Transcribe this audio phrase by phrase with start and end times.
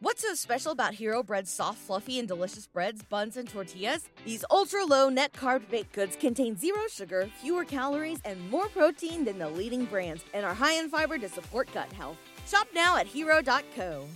[0.00, 4.08] What's so special about Hero Bread's soft, fluffy, and delicious breads, buns, and tortillas?
[4.24, 9.24] These ultra low net carb baked goods contain zero sugar, fewer calories, and more protein
[9.24, 12.16] than the leading brands, and are high in fiber to support gut health.
[12.46, 14.06] Shop now at hero.co.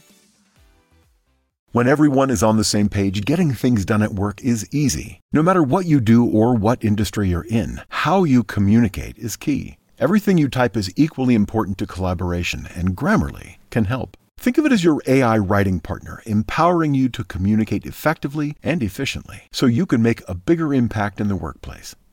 [1.73, 5.19] When everyone is on the same page, getting things done at work is easy.
[5.33, 9.79] No matter what you do or what industry you're in, how you communicate is key.
[9.99, 14.17] Everything you type is equally important to collaboration, and Grammarly can help.
[14.43, 19.43] Think of it as your AI writing partner, empowering you to communicate effectively and efficiently
[19.53, 21.95] so you can make a bigger impact in the workplace.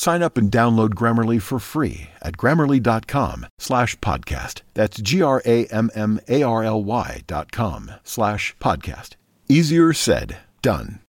[0.00, 4.62] Sign up and download Grammarly for free at grammarly.com slash podcast.
[4.72, 5.42] That's G-R-A-M-M-A-R-L-Y
[7.26, 9.16] dot com slash podcast.
[9.46, 11.00] Easier said, done.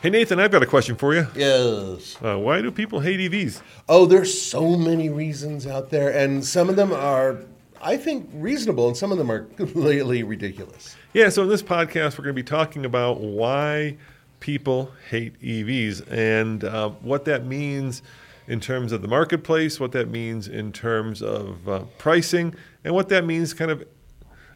[0.00, 1.26] Hey Nathan, I've got a question for you.
[1.34, 2.16] Yes.
[2.24, 3.60] Uh, why do people hate EVs?
[3.90, 7.44] Oh, there's so many reasons out there, and some of them are,
[7.82, 10.96] I think, reasonable, and some of them are completely ridiculous.
[11.12, 13.96] Yeah, so in this podcast, we're going to be talking about why
[14.40, 18.02] people hate EVs and uh, what that means
[18.46, 23.08] in terms of the marketplace, what that means in terms of uh, pricing, and what
[23.08, 23.84] that means kind of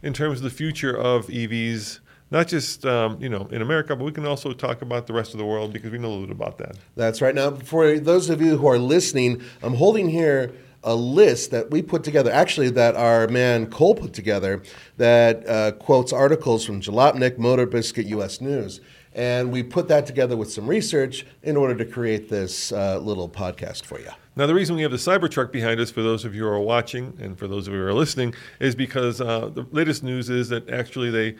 [0.02, 2.00] in terms of the future of EVs.
[2.28, 5.32] Not just um, you know in America, but we can also talk about the rest
[5.32, 6.76] of the world because we know a little bit about that.
[6.96, 7.34] That's right.
[7.34, 10.52] Now, for those of you who are listening, I'm holding here
[10.84, 14.62] a list that we put together, actually, that our man Cole put together,
[14.96, 18.40] that uh, quotes articles from Jalopnik, Motor Biscuit, U.S.
[18.40, 18.80] News.
[19.12, 23.28] And we put that together with some research in order to create this uh, little
[23.28, 24.10] podcast for you.
[24.36, 26.60] Now, the reason we have the Cybertruck behind us, for those of you who are
[26.60, 30.28] watching and for those of you who are listening, is because uh, the latest news
[30.28, 31.36] is that actually they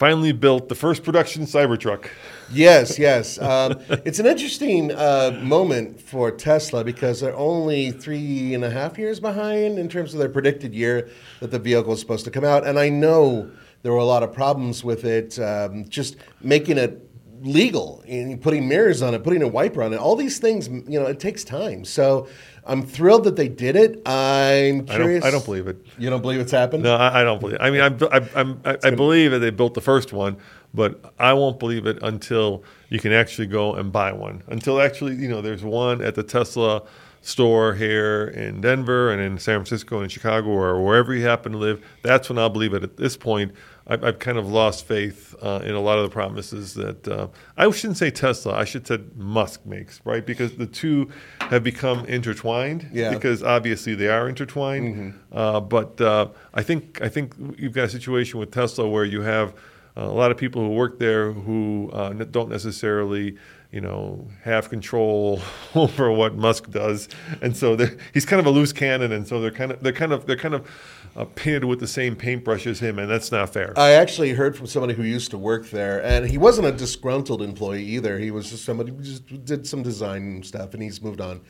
[0.00, 2.08] finally built the first production Cybertruck.
[2.50, 3.38] Yes, yes.
[3.38, 8.96] Um, it's an interesting uh, moment for Tesla because they're only three and a half
[8.96, 11.10] years behind in terms of their predicted year
[11.40, 12.66] that the vehicle is supposed to come out.
[12.66, 13.50] And I know
[13.82, 17.09] there were a lot of problems with it, um, just making it
[17.42, 19.98] legal and putting mirrors on it, putting a wiper on it.
[19.98, 21.84] All these things, you know, it takes time.
[21.84, 22.28] So
[22.64, 24.02] I'm thrilled that they did it.
[24.06, 25.22] I'm I curious.
[25.22, 25.84] don't, I don't believe it.
[25.98, 26.82] You don't believe it's happened?
[26.82, 27.56] No, I, I don't believe.
[27.56, 27.62] It.
[27.62, 30.36] I mean, I, I, I'm, I, I believe that they built the first one,
[30.74, 34.42] but I won't believe it until you can actually go and buy one.
[34.48, 36.82] Until actually, you know, there's one at the Tesla
[37.22, 41.52] store here in Denver and in San Francisco and in Chicago or wherever you happen
[41.52, 41.84] to live.
[42.02, 42.82] That's when I'll believe it.
[42.82, 43.52] At this point,
[43.90, 47.26] I've, I've kind of lost faith uh, in a lot of the promises that uh,
[47.56, 48.54] I shouldn't say Tesla.
[48.54, 50.24] I should say Musk makes, right?
[50.24, 52.88] Because the two have become intertwined.
[52.92, 53.12] Yeah.
[53.12, 55.18] Because obviously they are intertwined.
[55.32, 59.22] Uh, but uh, I think I think you've got a situation with Tesla where you
[59.22, 59.54] have
[59.96, 63.36] uh, a lot of people who work there who uh, don't necessarily,
[63.72, 65.40] you know, have control
[65.74, 67.08] over what Musk does,
[67.42, 67.76] and so
[68.14, 70.36] he's kind of a loose cannon, and so they're kind of they're kind of they're
[70.36, 70.68] kind of
[71.16, 73.72] uh, painted with the same paintbrush as him, and that's not fair.
[73.76, 77.42] I actually heard from somebody who used to work there, and he wasn't a disgruntled
[77.42, 78.18] employee either.
[78.18, 81.40] He was just somebody who just did some design stuff, and he's moved on.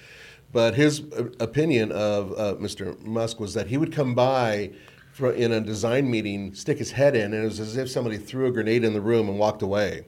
[0.52, 3.00] But his uh, opinion of uh, Mr.
[3.02, 4.72] Musk was that he would come by
[5.12, 8.16] for, in a design meeting, stick his head in, and it was as if somebody
[8.16, 10.06] threw a grenade in the room and walked away.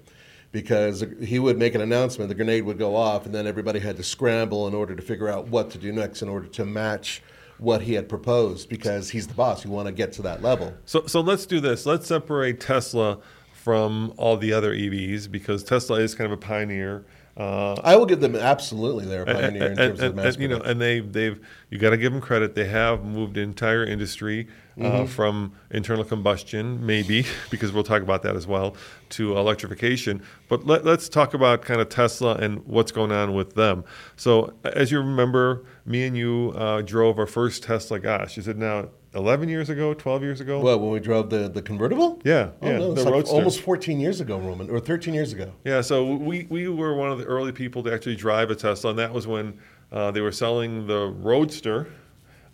[0.50, 3.96] Because he would make an announcement, the grenade would go off, and then everybody had
[3.96, 7.22] to scramble in order to figure out what to do next in order to match
[7.62, 8.68] what he had proposed.
[8.68, 10.74] Because he's the boss, you want to get to that level.
[10.84, 11.86] So, so let's do this.
[11.86, 13.18] Let's separate Tesla
[13.52, 17.04] from all the other EVs because Tesla is kind of a pioneer.
[17.34, 20.42] Uh, I will give them absolutely they're a pioneer in terms and- of mass and,
[20.42, 22.54] you know, and they they've you got to give them credit.
[22.54, 24.48] They have moved the entire industry
[24.78, 25.06] uh, Mm-hmm.
[25.06, 28.74] from internal combustion, maybe because we'll talk about that as well,
[29.10, 30.22] to electrification.
[30.48, 33.84] But let, let's talk about kind of Tesla and what's going on with them.
[34.16, 37.98] So, as you remember, me and you uh, drove our first Tesla.
[37.98, 40.60] Gosh, is it now 11 years ago, 12 years ago?
[40.60, 42.20] Well, when we drove the, the convertible?
[42.24, 43.34] Yeah, Oh, yeah, no, the like Roadster.
[43.36, 45.52] almost 14 years ago, Roman, or 13 years ago.
[45.64, 48.90] Yeah, so we, we were one of the early people to actually drive a Tesla,
[48.90, 49.58] and that was when
[49.90, 51.88] uh, they were selling the Roadster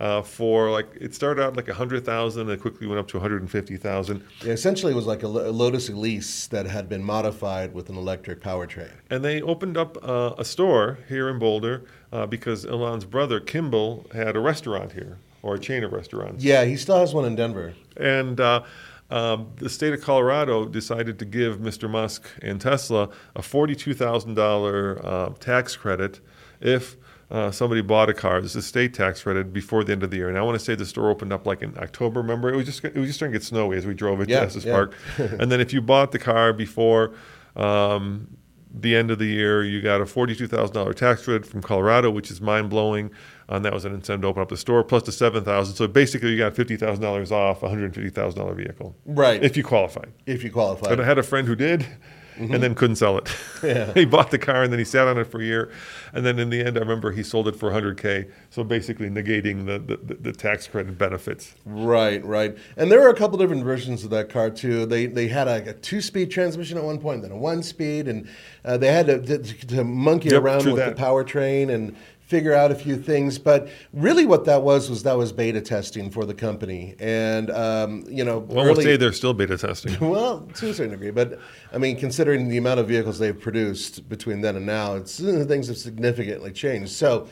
[0.01, 3.09] uh, for like it started out like a hundred thousand, and it quickly went up
[3.09, 4.23] to one hundred and fifty thousand.
[4.45, 7.97] Yeah, essentially, it was like a, a Lotus Elise that had been modified with an
[7.97, 8.91] electric powertrain.
[9.11, 11.83] And they opened up uh, a store here in Boulder
[12.13, 16.45] uh, because Elon's brother Kimball had a restaurant here, or a chain of restaurants.
[16.45, 17.75] Yeah, he still has one in Denver.
[17.97, 18.63] And uh,
[19.11, 21.89] um, the state of Colorado decided to give Mr.
[21.89, 26.21] Musk and Tesla a $42,000 uh, tax credit
[26.61, 26.97] if
[27.31, 28.41] uh, somebody bought a car.
[28.41, 30.29] This is state tax credit before the end of the year.
[30.29, 32.21] And I want to say the store opened up like in October.
[32.21, 34.29] Remember, it was just it was just starting to get snowy as we drove it
[34.29, 34.73] Yeah, to Estes yeah.
[34.73, 34.95] Park.
[35.19, 37.13] and then if you bought the car before
[37.57, 38.29] um,
[38.73, 42.11] the end of the year, you got a forty-two thousand dollar tax credit from Colorado,
[42.11, 43.11] which is mind blowing.
[43.51, 45.75] And that was an incentive to open up the store, plus the seven thousand.
[45.77, 49.43] So basically, you got fifty thousand dollars off a hundred fifty thousand dollar vehicle, Right.
[49.43, 50.13] if you qualified.
[50.27, 50.89] if you qualify.
[50.91, 51.87] But I had a friend who did,
[52.37, 53.25] and then couldn't sell it.
[53.25, 53.67] Mm-hmm.
[53.67, 53.93] Yeah.
[53.95, 55.73] he bought the car and then he sat on it for a year,
[56.13, 58.31] and then in the end, I remember he sold it for 100k.
[58.51, 61.55] So basically, negating the, the, the tax credit benefits.
[61.65, 62.57] Right, right.
[62.77, 64.85] And there were a couple different versions of that car too.
[64.87, 68.29] They they had a, a two-speed transmission at one point, then a one-speed, and
[68.65, 70.97] uh, they had to, to, to monkey Yep, around with that.
[70.97, 71.97] the powertrain and
[72.29, 73.39] figure out a few things.
[73.39, 78.05] But really, what that was was that was beta testing for the company, and um,
[78.09, 79.99] you know, One would early- say they're still beta testing.
[80.09, 81.41] well, to a certain degree, but
[81.73, 85.69] I mean, considering the amount of vehicles they've produced between then and now, it's things
[85.69, 86.93] have significantly changed.
[86.93, 87.29] So,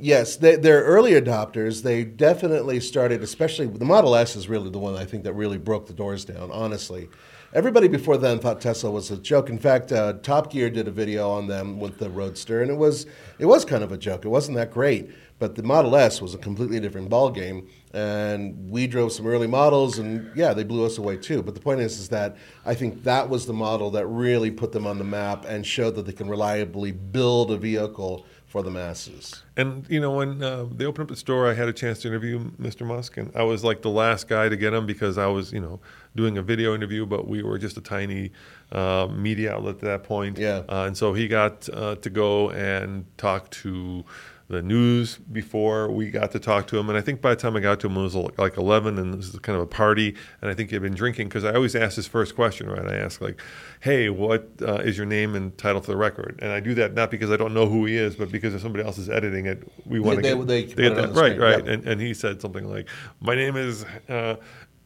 [0.00, 1.82] yes, they, they're early adopters.
[1.82, 5.58] They definitely started, especially the Model S is really the one I think that really
[5.58, 6.50] broke the doors down.
[6.50, 7.08] Honestly,
[7.54, 9.48] everybody before then thought Tesla was a joke.
[9.48, 12.76] In fact, uh, Top Gear did a video on them with the Roadster, and it
[12.76, 13.06] was
[13.38, 14.24] it was kind of a joke.
[14.24, 15.10] It wasn't that great.
[15.38, 19.98] But the Model S was a completely different ballgame, and we drove some early models,
[19.98, 21.44] and yeah, they blew us away too.
[21.44, 22.36] But the point is, is that
[22.66, 25.94] I think that was the model that really put them on the map and showed
[25.94, 29.42] that they can reliably build a vehicle for the masses.
[29.56, 32.08] And you know, when uh, they opened up the store, I had a chance to
[32.08, 32.86] interview Mr.
[32.86, 35.60] Musk, and I was like the last guy to get him because I was, you
[35.60, 35.80] know,
[36.16, 38.32] doing a video interview, but we were just a tiny
[38.72, 40.38] uh, media outlet at that point.
[40.38, 40.62] Yeah.
[40.68, 44.04] Uh, and so he got uh, to go and talk to
[44.48, 46.88] the news before we got to talk to him.
[46.88, 49.12] And I think by the time I got to him, it was like 11, and
[49.12, 50.16] this is kind of a party.
[50.40, 52.86] And I think he had been drinking because I always ask his first question, right?
[52.86, 53.40] I ask, like,
[53.80, 56.38] hey, what uh, is your name and title for the record?
[56.40, 58.62] And I do that not because I don't know who he is, but because if
[58.62, 61.14] somebody else is editing it, we want to they- get, they get that.
[61.14, 61.64] the right, right.
[61.64, 61.72] yeah.
[61.72, 62.88] And, and he said something like,
[63.20, 63.84] my name is.
[64.08, 64.36] Uh,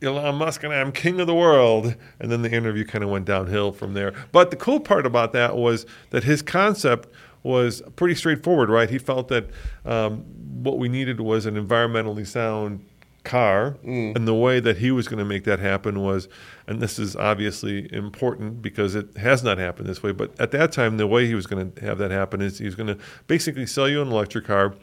[0.02, 1.94] Elon Musk and I'm king of the world.
[2.18, 4.12] And then the interview kind of went downhill from there.
[4.32, 7.08] But the cool part about that was that his concept
[7.42, 8.88] was pretty straightforward, right?
[8.88, 9.50] He felt that
[9.84, 10.24] um,
[10.62, 12.86] what we needed was an environmentally sound
[13.24, 13.76] car.
[14.16, 16.28] And the way that he was going to make that happen was,
[16.66, 20.72] and this is obviously important because it has not happened this way, but at that
[20.72, 22.98] time, the way he was going to have that happen is he was going to
[23.26, 24.74] basically sell you an electric car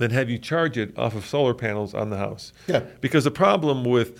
[0.00, 2.52] then have you charge it off of solar panels on the house.
[2.66, 2.80] Yeah.
[3.02, 4.18] Because the problem with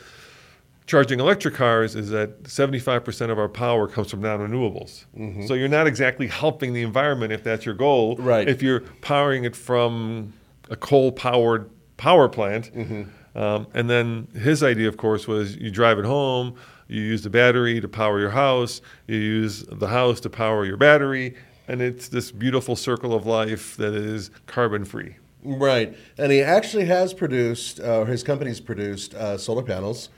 [0.90, 5.04] charging electric cars is that 75% of our power comes from non-renewables.
[5.46, 8.16] So you're not exactly helping the environment if that's your goal.
[8.16, 8.48] Right.
[8.48, 10.32] If you're powering it from
[10.68, 12.72] a coal-powered power plant.
[13.36, 16.56] Um, and then his idea, of course, was you drive it home,
[16.88, 20.76] you use the battery to power your house, you use the house to power your
[20.76, 21.36] battery,
[21.68, 25.14] and it's this beautiful circle of life that is carbon-free.
[25.44, 30.08] Right, and he actually has produced, uh, or his company's produced uh, solar panels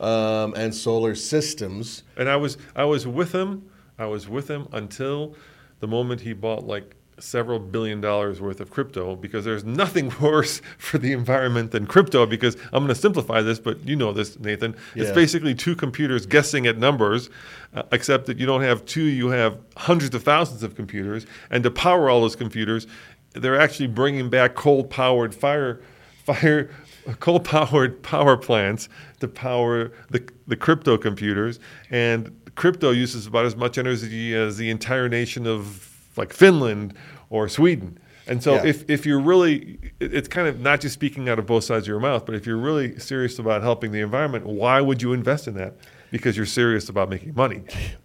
[0.00, 2.02] um, and solar systems.
[2.16, 3.70] And I was I was with him.
[3.98, 5.34] I was with him until
[5.80, 10.60] the moment he bought like several billion dollars worth of crypto because there's nothing worse
[10.78, 14.38] for the environment than crypto because I'm going to simplify this but you know this
[14.38, 17.30] Nathan it's basically two computers guessing at numbers
[17.74, 21.64] uh, except that you don't have two you have hundreds of thousands of computers and
[21.64, 22.86] to power all those computers
[23.32, 25.80] they're actually bringing back coal powered fire
[26.24, 26.70] fire
[27.14, 28.88] coal powered power plants
[29.20, 31.58] to power the, the crypto computers
[31.90, 36.94] and crypto uses about as much energy as the entire nation of like Finland
[37.30, 37.98] or Sweden.
[38.26, 38.66] And so Yeah.
[38.66, 41.88] if, if you're really it's kind of not just speaking out of both sides of
[41.88, 45.46] your mouth, but if you're really serious about helping the environment, why would you invest
[45.48, 45.76] in that?
[46.10, 47.62] Because you're serious about making money.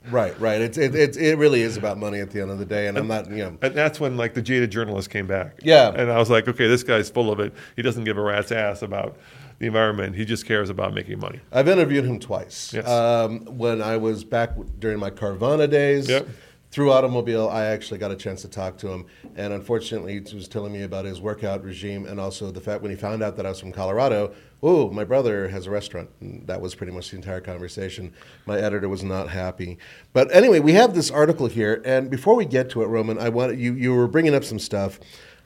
[0.10, 0.60] Right, right.
[0.60, 2.98] It's it, it, it really is about money at the end of the day, and
[2.98, 3.58] I'm not you know.
[3.62, 5.60] And that's when like the jaded journalist came back.
[5.64, 5.94] Yeah.
[5.96, 7.54] And I was like, okay, this guy's full of it.
[7.76, 9.18] He doesn't give a rat's ass about
[9.60, 10.16] the environment.
[10.16, 11.40] He just cares about making money.
[11.52, 12.74] I've interviewed him twice.
[12.74, 12.88] Yes.
[12.88, 16.10] Um, when I was back during my Carvana days.
[16.10, 16.28] Yep.
[16.74, 20.48] Through automobile, I actually got a chance to talk to him, and unfortunately, he was
[20.48, 23.46] telling me about his workout regime and also the fact when he found out that
[23.46, 24.34] I was from Colorado.
[24.64, 26.10] Oh, my brother has a restaurant.
[26.20, 28.12] And that was pretty much the entire conversation.
[28.48, 29.78] My editor was not happy,
[30.14, 33.30] but anyway, we have this article here, and before we get to it, Roman, I
[33.30, 35.00] want you you were bringing up some stuff,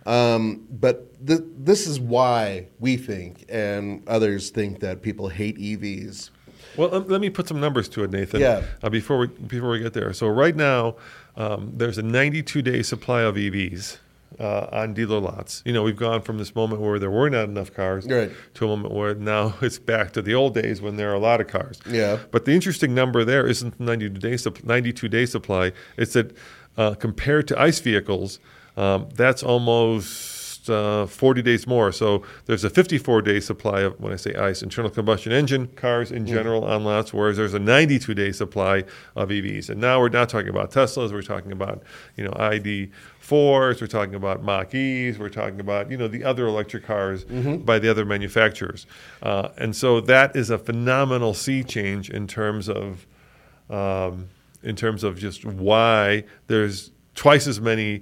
[0.05, 6.29] um, but th- this is why we think and others think that people hate EVs.
[6.77, 8.39] Well, let me put some numbers to it, Nathan.
[8.39, 8.63] Yeah.
[8.83, 10.95] Uh, before we before we get there, so right now
[11.37, 13.97] um, there's a 92 day supply of EVs
[14.39, 15.61] uh, on dealer lots.
[15.65, 18.31] You know, we've gone from this moment where there were not enough cars Right.
[18.55, 21.19] to a moment where now it's back to the old days when there are a
[21.19, 21.79] lot of cars.
[21.89, 22.17] Yeah.
[22.31, 25.71] But the interesting number there isn't the 92 day, supp- 92 day supply.
[25.95, 26.35] It's that
[26.75, 28.39] uh, compared to ICE vehicles,
[28.75, 30.36] um, that's almost
[30.69, 31.91] uh, 40 days more.
[31.91, 36.11] So there's a 54 day supply of, when I say ICE, internal combustion engine cars
[36.11, 38.83] in general on lots, whereas there's a 92 day supply
[39.15, 39.69] of EVs.
[39.69, 41.83] And now we're not talking about Teslas, we're talking about,
[42.15, 42.91] you know, ID.
[43.19, 47.25] Fours, we're talking about Mach E's, we're talking about you know the other electric cars
[47.25, 48.85] by the other manufacturers,
[49.21, 53.05] uh, and so that is a phenomenal sea change in terms of
[53.69, 54.29] um,
[54.63, 58.01] in terms of just why there's twice as many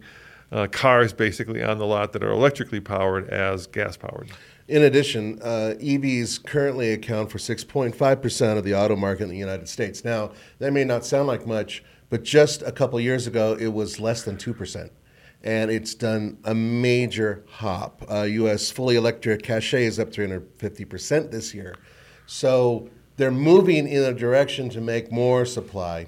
[0.52, 4.30] uh, cars basically on the lot that are electrically powered as gas powered.
[4.68, 9.70] In addition, uh, EVs currently account for 6.5% of the auto market in the United
[9.70, 10.04] States.
[10.04, 14.00] Now, that may not sound like much, but just a couple years ago, it was
[14.00, 14.90] less than 2%.
[15.44, 18.04] And it's done a major hop.
[18.10, 18.72] Uh, U.S.
[18.72, 21.76] fully electric cachet is up 350% this year.
[22.26, 26.08] So they're moving in a direction to make more supply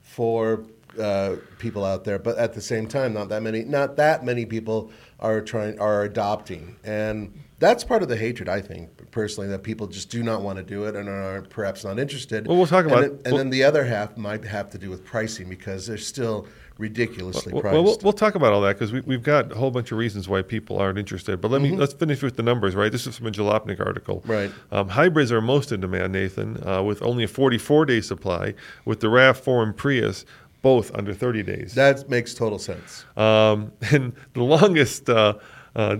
[0.00, 0.64] for
[0.98, 4.44] uh, people out there, but at the same time, not that many, not that many
[4.46, 8.48] people are trying are adopting, and that's part of the hatred.
[8.48, 11.84] I think personally that people just do not want to do it and are perhaps
[11.84, 12.46] not interested.
[12.46, 14.78] Well, we'll talk And about- then- and we'll- then the other half might have to
[14.78, 16.46] do with pricing because they're still
[16.78, 17.74] ridiculously Well, priced.
[17.74, 19.98] well, we'll, we'll talk about all that because we, we've got a whole bunch of
[19.98, 21.38] reasons why people aren't interested.
[21.40, 22.90] But let me let's finish with the numbers, right?
[22.90, 24.22] This is from a Jalopnik article.
[24.26, 24.50] Right.
[24.72, 28.54] Um, hybrids are most in demand, Nathan, uh, with only a 44 day supply,
[28.86, 30.24] with the RAV4 and Prius
[30.62, 31.74] both under 30 days.
[31.74, 33.04] that makes total sense.
[33.16, 35.34] Um, and the longest uh,
[35.74, 35.96] uh,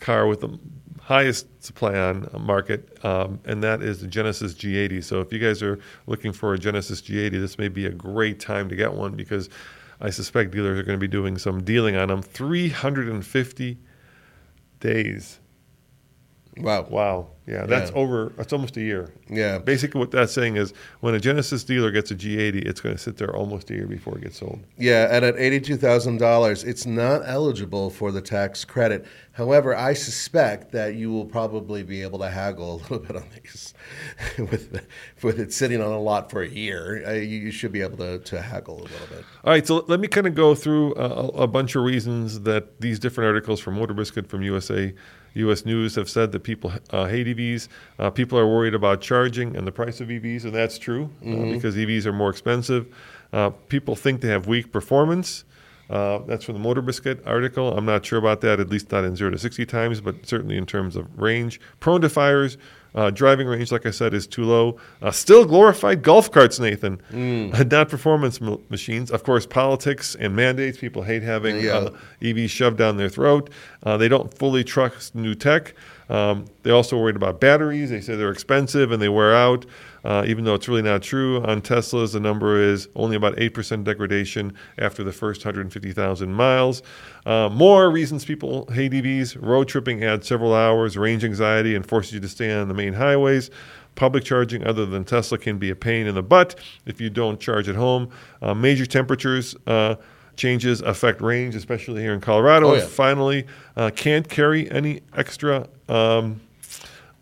[0.00, 0.58] car with the
[1.00, 5.02] highest supply on market, um, and that is the Genesis G80.
[5.02, 8.40] So if you guys are looking for a Genesis G80, this may be a great
[8.40, 9.48] time to get one because
[10.00, 12.22] I suspect dealers are going to be doing some dealing on them.
[12.22, 13.78] 350
[14.80, 15.40] days.
[16.58, 16.86] Wow.
[16.90, 17.30] Wow.
[17.48, 17.96] Yeah, that's Yeah.
[17.96, 18.32] over.
[18.36, 19.10] That's almost a year.
[19.30, 19.58] Yeah.
[19.58, 23.00] Basically, what that's saying is when a Genesis dealer gets a G80, it's going to
[23.00, 24.60] sit there almost a year before it gets sold.
[24.76, 29.06] Yeah, and at eighty-two thousand dollars, it's not eligible for the tax credit.
[29.32, 33.24] However, I suspect that you will probably be able to haggle a little bit on
[33.34, 33.72] these,
[34.38, 34.84] with
[35.22, 37.02] with it sitting on a lot for a year.
[37.06, 39.24] Uh, you, you should be able to, to haggle a little bit.
[39.44, 42.80] All right, so let me kind of go through a, a bunch of reasons that
[42.80, 44.92] these different articles from Motor Biscuit, from USA,
[45.38, 45.64] U.S.
[45.64, 47.68] News have said that people uh, hate EVs.
[47.98, 51.52] Uh, people are worried about charging and the price of EVs, and that's true uh,
[51.52, 52.86] because EVs are more expensive.
[53.32, 55.44] Uh, people think they have weak performance.
[55.90, 57.76] Uh, that's from the Motor Biscuit article.
[57.76, 60.56] I'm not sure about that, at least not in 0 to 60 times, but certainly
[60.56, 61.60] in terms of range.
[61.80, 62.58] Prone to fires.
[62.94, 64.78] Uh, driving range, like I said, is too low.
[65.02, 67.00] Uh, still glorified golf carts, Nathan,
[67.70, 69.10] not performance m- machines.
[69.10, 70.78] Of course, politics and mandates.
[70.78, 71.76] People hate having Yeah.
[71.76, 71.90] uh,
[72.22, 73.50] EVs shoved down their throat.
[73.82, 75.74] Uh, they don't fully trust new tech.
[76.08, 77.90] Um, they're also worried about batteries.
[77.90, 79.66] They say they're expensive and they wear out,
[80.08, 81.44] uh, even though it's really not true.
[81.44, 86.82] On Teslas, the number is only about 8% degradation after the first 150,000 miles.
[87.26, 92.14] Uh, more reasons people hate EVs road tripping adds several hours, range anxiety, and forces
[92.14, 93.50] you to stay on the main highways.
[93.96, 96.54] Public charging, other than Tesla, can be a pain in the butt
[96.86, 98.08] if you don't charge at home.
[98.40, 99.54] Uh, major temperatures.
[99.66, 99.96] Uh,
[100.36, 102.68] Changes affect range, especially here in Colorado.
[102.68, 102.86] Oh, And yeah.
[102.86, 103.44] finally,
[103.76, 106.40] uh, can't carry any extra um,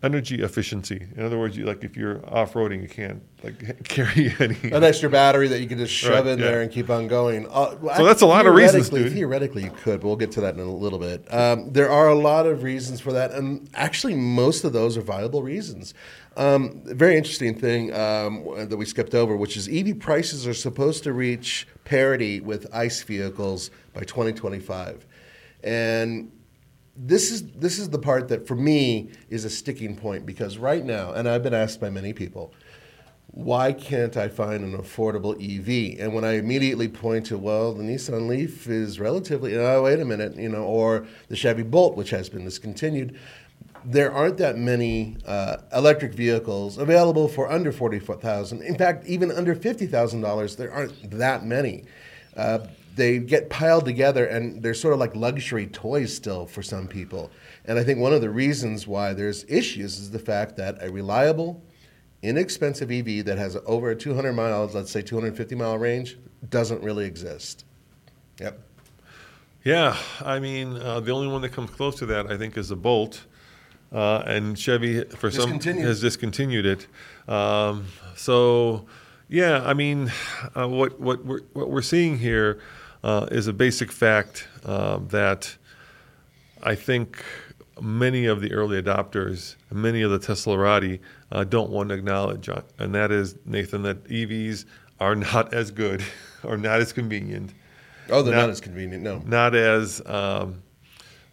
[0.02, 1.06] energy efficiency.
[1.16, 4.70] In other words, you, like if you're off roading, you can't like carry any.
[4.72, 6.44] An extra battery that you can just shove Right, in yeah.
[6.44, 7.46] there and keep on going.
[7.50, 9.12] Uh, So that's a lot of reasons, theoretically- dude.
[9.14, 11.32] Theoretically, you could, but we'll get to that in a little bit.
[11.32, 15.02] Um, there are a lot of reasons for that, and actually, most of those are
[15.02, 15.94] viable reasons.
[16.36, 21.02] Um, very interesting thing um, that we skipped over, which is EV prices are supposed
[21.04, 25.06] to reach parity with ICE vehicles by 2025,
[25.64, 26.30] and
[26.96, 30.84] this is this is the part that for me is a sticking point because right
[30.84, 32.54] now, and I've been asked by many people,
[33.26, 36.00] why can't I find an affordable EV?
[36.00, 40.04] And when I immediately point to, well, the Nissan Leaf is relatively, oh, wait a
[40.06, 43.18] minute, you know, or the Chevy Bolt, which has been discontinued,
[43.84, 48.62] there aren't that many uh, electric vehicles available for under forty-four thousand.
[48.62, 51.84] In fact, even under fifty thousand dollars, there aren't that many.
[52.36, 52.60] Uh,
[52.96, 57.30] they get piled together, and they're sort of like luxury toys still for some people.
[57.66, 60.90] And I think one of the reasons why there's issues is the fact that a
[60.90, 61.62] reliable,
[62.22, 66.16] inexpensive EV that has over 200 miles, let's say 250 mile range,
[66.48, 67.64] doesn't really exist.
[68.40, 68.60] Yep.
[69.62, 72.68] Yeah, I mean, uh, the only one that comes close to that, I think, is
[72.68, 73.26] the Bolt,
[73.92, 76.86] uh, and Chevy for some has discontinued it.
[77.28, 78.86] Um, so,
[79.28, 80.12] yeah, I mean,
[80.54, 82.60] uh, what what we're what we're seeing here
[83.06, 85.56] uh, is a basic fact uh, that
[86.64, 87.24] I think
[87.80, 90.98] many of the early adopters, many of the Teslarati,
[91.30, 94.64] uh, don't want to acknowledge, uh, and that is Nathan that EVs
[94.98, 96.02] are not as good,
[96.42, 97.52] or not as convenient,
[98.08, 99.02] Oh, they're Not- not, as convenient.
[99.04, 99.18] No.
[99.26, 100.62] not as um,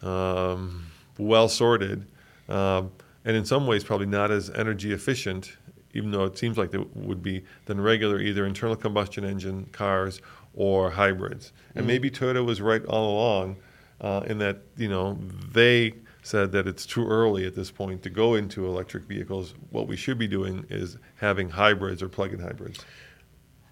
[0.01, 0.85] um,
[1.17, 2.05] well sorted,
[2.49, 2.91] um,
[3.25, 5.55] and in some ways probably not as energy efficient,
[5.93, 10.19] even though it seems like they would be than regular either internal combustion engine cars
[10.53, 11.51] or hybrids.
[11.75, 13.57] And maybe Toyota was right all along
[14.01, 15.17] uh, in that you know
[15.51, 19.55] they said that it's too early at this point to go into electric vehicles.
[19.71, 22.83] What we should be doing is having hybrids or plug-in hybrids.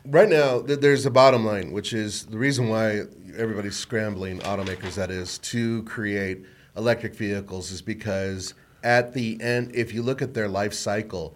[0.05, 3.03] Right now, th- there's a bottom line, which is the reason why
[3.37, 6.43] everybody's scrambling, automakers that is, to create
[6.75, 11.35] electric vehicles is because at the end, if you look at their life cycle,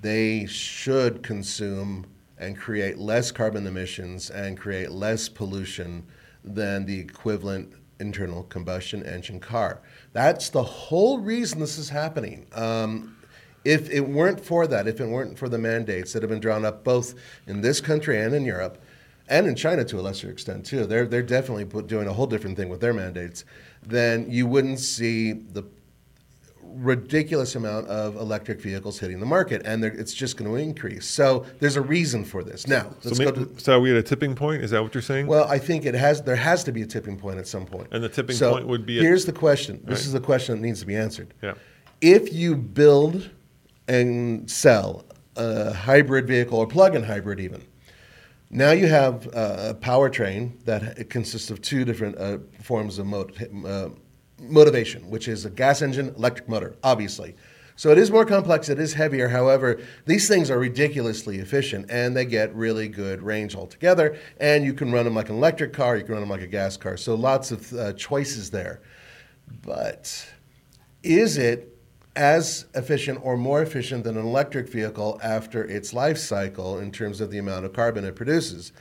[0.00, 2.06] they should consume
[2.40, 6.04] and create less carbon emissions and create less pollution
[6.42, 9.82] than the equivalent internal combustion engine car.
[10.14, 12.46] That's the whole reason this is happening.
[12.52, 13.16] Um,
[13.62, 16.64] if it weren't for that, if it weren't for the mandates that have been drawn
[16.64, 17.14] up both
[17.46, 18.82] in this country and in Europe,
[19.28, 22.56] and in China to a lesser extent too, they're they're definitely doing a whole different
[22.56, 23.44] thing with their mandates.
[23.82, 25.62] Then you wouldn't see the
[26.74, 31.06] ridiculous amount of electric vehicles hitting the market, and it's just going to increase.
[31.06, 32.66] So there's a reason for this.
[32.66, 33.58] Now let's so, go to.
[33.60, 34.62] so are we at a tipping point?
[34.62, 35.26] Is that what you're saying?
[35.26, 36.22] Well, I think it has.
[36.22, 37.88] There has to be a tipping point at some point.
[37.92, 39.80] And the tipping So point would be at- here's the question.
[39.84, 40.06] This Right.
[40.06, 41.34] is the question that needs to be answered.
[41.42, 41.54] yeah.
[42.00, 43.28] If you build
[43.88, 45.04] and sell
[45.36, 47.62] a hybrid vehicle or plug-in hybrid, even
[48.50, 53.32] now you have uh, a powertrain that consists of two different uh, forms of mot-
[53.66, 53.88] uh,
[54.40, 57.34] motivation, which is a gas engine, electric motor, obviously.
[57.80, 59.28] So it is more complex, it is heavier.
[59.28, 64.18] However, these things are ridiculously efficient and they get really good range altogether.
[64.38, 66.46] And you can run them like an electric car, you can run them like a
[66.46, 66.98] gas car.
[66.98, 68.82] So lots of uh, choices there.
[69.62, 70.28] But
[71.02, 71.74] is it
[72.16, 77.22] as efficient or more efficient than an electric vehicle after its life cycle in terms
[77.22, 78.72] of the amount of carbon it produces?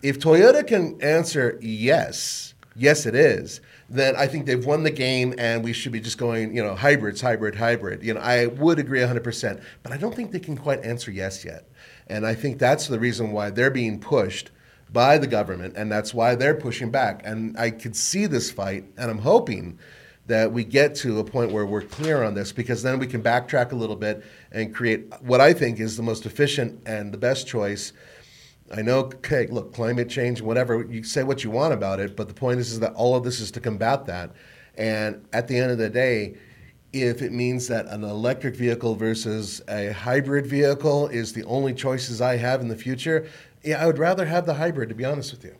[0.00, 5.34] If Toyota can answer yes, yes it is, then I think they've won the game
[5.38, 8.02] and we should be just going, you know, hybrids, hybrid, hybrid.
[8.02, 11.44] You know, I would agree 100%, but I don't think they can quite answer yes
[11.44, 11.68] yet.
[12.06, 14.50] And I think that's the reason why they're being pushed
[14.92, 17.22] by the government and that's why they're pushing back.
[17.24, 19.78] And I could see this fight and I'm hoping
[20.26, 23.22] that we get to a point where we're clear on this because then we can
[23.22, 27.18] backtrack a little bit and create what I think is the most efficient and the
[27.18, 27.92] best choice.
[28.72, 32.28] I know, okay, look, climate change, whatever, you say what you want about it, but
[32.28, 34.30] the point is, is that all of this is to combat that.
[34.76, 36.36] And at the end of the day,
[36.92, 42.20] if it means that an electric vehicle versus a hybrid vehicle is the only choices
[42.20, 43.28] I have in the future,
[43.62, 45.56] yeah, I would rather have the hybrid, to be honest with you.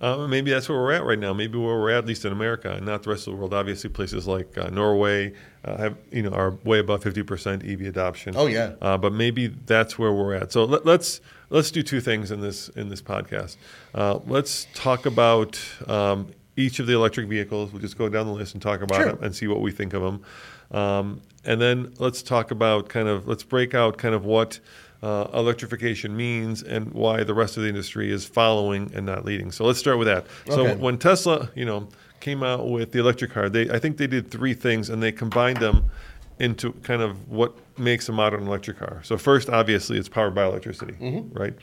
[0.00, 1.32] Uh, maybe that's where we're at right now.
[1.32, 3.54] Maybe where we're at, at least in America, and not the rest of the world.
[3.54, 5.32] Obviously, places like uh, Norway
[5.64, 8.34] uh, have you know are way above fifty percent EV adoption.
[8.36, 8.74] Oh, yeah.
[8.82, 10.52] Uh, but maybe that's where we're at.
[10.52, 13.56] So let, let's let's do two things in this in this podcast.
[13.94, 17.72] Uh, let's talk about um, each of the electric vehicles.
[17.72, 19.12] We'll just go down the list and talk about Sure.
[19.12, 20.22] them and see what we think of them.
[20.70, 24.58] Um, and then let's talk about kind of let's break out kind of what
[25.02, 29.52] uh, electrification means and why the rest of the industry is following and not leading.
[29.52, 30.26] So let's start with that.
[30.48, 34.06] So when Tesla, you know, came out with the electric car, they I think they
[34.08, 35.90] did three things and they combined them
[36.38, 39.00] into kind of what makes a modern electric car.
[39.04, 41.32] So first, obviously, it's powered by electricity, Mm-hmm.
[41.38, 41.54] right?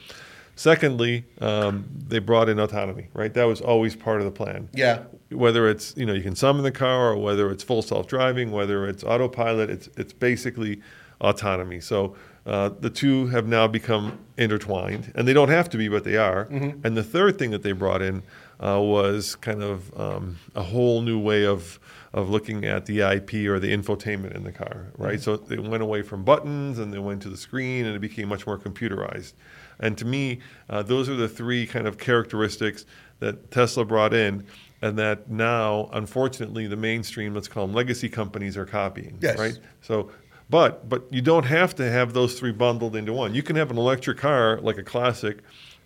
[0.56, 3.34] Secondly, um, they brought in autonomy, right?
[3.34, 5.00] That was always part of the plan Yeah.
[5.32, 8.52] whether it's you know you can summon the car or whether it's full self driving,
[8.52, 10.80] whether it's autopilot, it's it's basically
[11.22, 11.80] autonomy.
[11.80, 16.04] So uh, the two have now become intertwined, and they don't have to be, but
[16.04, 16.44] they are.
[16.84, 18.22] And the third thing that they brought in
[18.60, 21.80] uh, was kind of um, a whole new way of
[22.14, 25.20] of looking at the IP or the infotainment in the car, right?
[25.20, 28.28] So they went away from buttons and they went to the screen, and it became
[28.28, 29.34] much more computerized.
[29.80, 32.86] And to me, uh, those are the three kind of characteristics
[33.20, 34.46] that Tesla brought in,
[34.82, 39.18] and that now, unfortunately, the mainstream, let's call them legacy companies, are copying.
[39.20, 39.40] Yes.
[39.40, 39.58] Right.
[39.82, 40.12] So,
[40.50, 43.34] but but you don't have to have those three bundled into one.
[43.34, 45.40] You can have an electric car like a classic,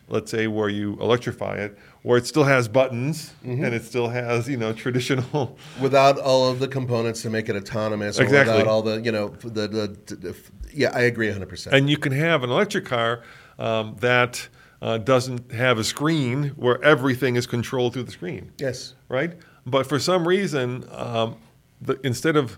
[0.09, 3.63] let's say, where you electrify it, where it still has buttons Mm-hmm.
[3.63, 5.57] and it still has you know traditional.
[5.81, 8.53] without all of the components to make it autonomous, or Exactly.
[8.55, 10.35] without all the you know the, the, the
[10.73, 11.47] yeah, I agree 100.
[11.49, 13.23] percent And you can have an electric car
[13.59, 14.47] um, that
[14.81, 18.51] uh, doesn't have a screen where everything is controlled through the screen.
[18.59, 19.33] Yes, right?
[19.65, 21.37] But for some reason, um,
[21.81, 22.57] the, instead of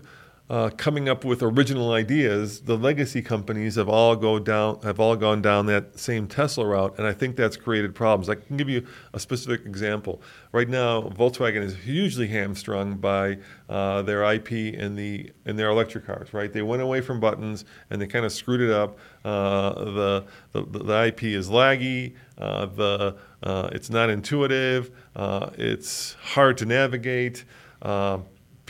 [0.50, 5.14] uh, coming up with original ideas, the legacy companies have all go down have all
[5.14, 8.28] gone down that same Tesla route, and I think that's created problems.
[8.28, 8.84] I can give you
[9.14, 10.20] a specific example.
[10.50, 16.04] Right now, Volkswagen is hugely hamstrung by uh, their IP in the in their electric
[16.04, 16.34] cars.
[16.34, 18.98] Right, they went away from buttons and they kind of screwed it up.
[19.24, 22.16] Uh, the, the the IP is laggy.
[22.36, 24.90] Uh, the uh, it's not intuitive.
[25.14, 27.44] Uh, it's hard to navigate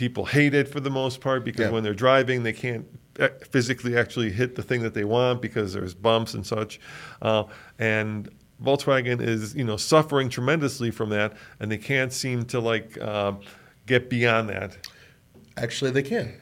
[0.00, 1.70] people hate it for the most part because yeah.
[1.70, 2.86] when they're driving, they can't
[3.18, 6.80] eh, physically actually hit the thing that they want because there's bumps and such.
[7.20, 7.44] Uh,
[7.78, 8.30] and
[8.64, 13.34] Volkswagen is, you know, suffering tremendously from that, and they can't seem to like uh,
[13.84, 14.88] get beyond that.
[15.58, 16.32] Actually, they can.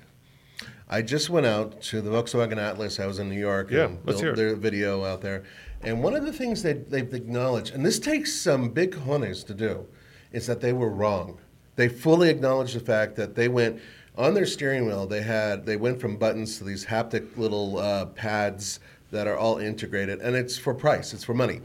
[0.89, 3.01] I just went out to the Volkswagen Atlas.
[3.01, 3.73] I was in New York.
[3.73, 5.43] Yeah, and let's hear their video out there.
[5.83, 9.53] And one of the things that they've acknowledged, and this takes some big cojones to
[9.53, 9.85] do,
[10.31, 11.41] is that they were wrong
[11.79, 13.81] they fully acknowledge the fact that they went
[14.17, 15.07] on their steering wheel.
[15.07, 18.81] They had they went from buttons to these haptic little uh, pads
[19.13, 21.15] that are all integrated, and it's for price.
[21.15, 21.61] It's for money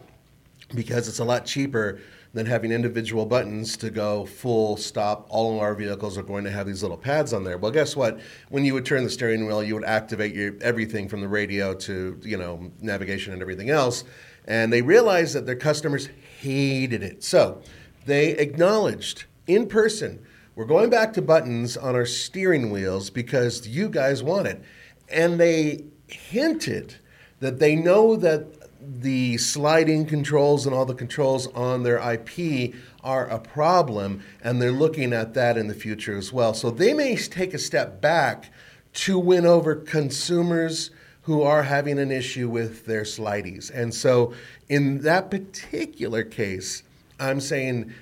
[0.75, 1.99] because it's a lot cheaper
[2.31, 5.25] than having individual buttons to go full stop.
[5.29, 7.57] All of our vehicles are going to have these little pads on there.
[7.57, 8.19] Well, guess what?
[8.49, 11.73] When you would turn the steering wheel, you would activate your everything from the radio
[11.73, 14.03] to you know navigation and everything else.
[14.45, 16.07] And they realized that their customers
[16.39, 17.63] hated it, so
[18.05, 20.25] they acknowledged in person.
[20.55, 24.61] We're going back to buttons on our steering wheels because you guys want it.
[25.09, 26.95] And they hinted
[27.39, 28.47] that they know that
[28.79, 34.71] the sliding controls and all the controls on their IP are a problem, and they're
[34.71, 36.53] looking at that in the future as well.
[36.53, 38.51] So they may take a step back
[38.93, 40.91] to win over consumers
[41.23, 43.71] who are having an issue with their slideys.
[43.73, 44.33] And so
[44.67, 46.83] in that particular case,
[47.19, 47.93] I'm saying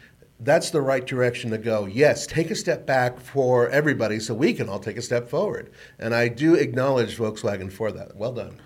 [0.44, 1.86] that's the right direction to go.
[1.86, 5.72] Yes, take a step back for everybody so we can all take a step forward.
[6.00, 8.16] And I do acknowledge Volkswagen for that.
[8.16, 8.60] Well done.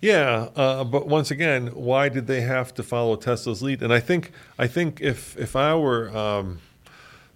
[0.00, 3.82] Yeah, uh, but once again, why did they have to follow Tesla's lead?
[3.82, 6.58] And I think I think if if I were um,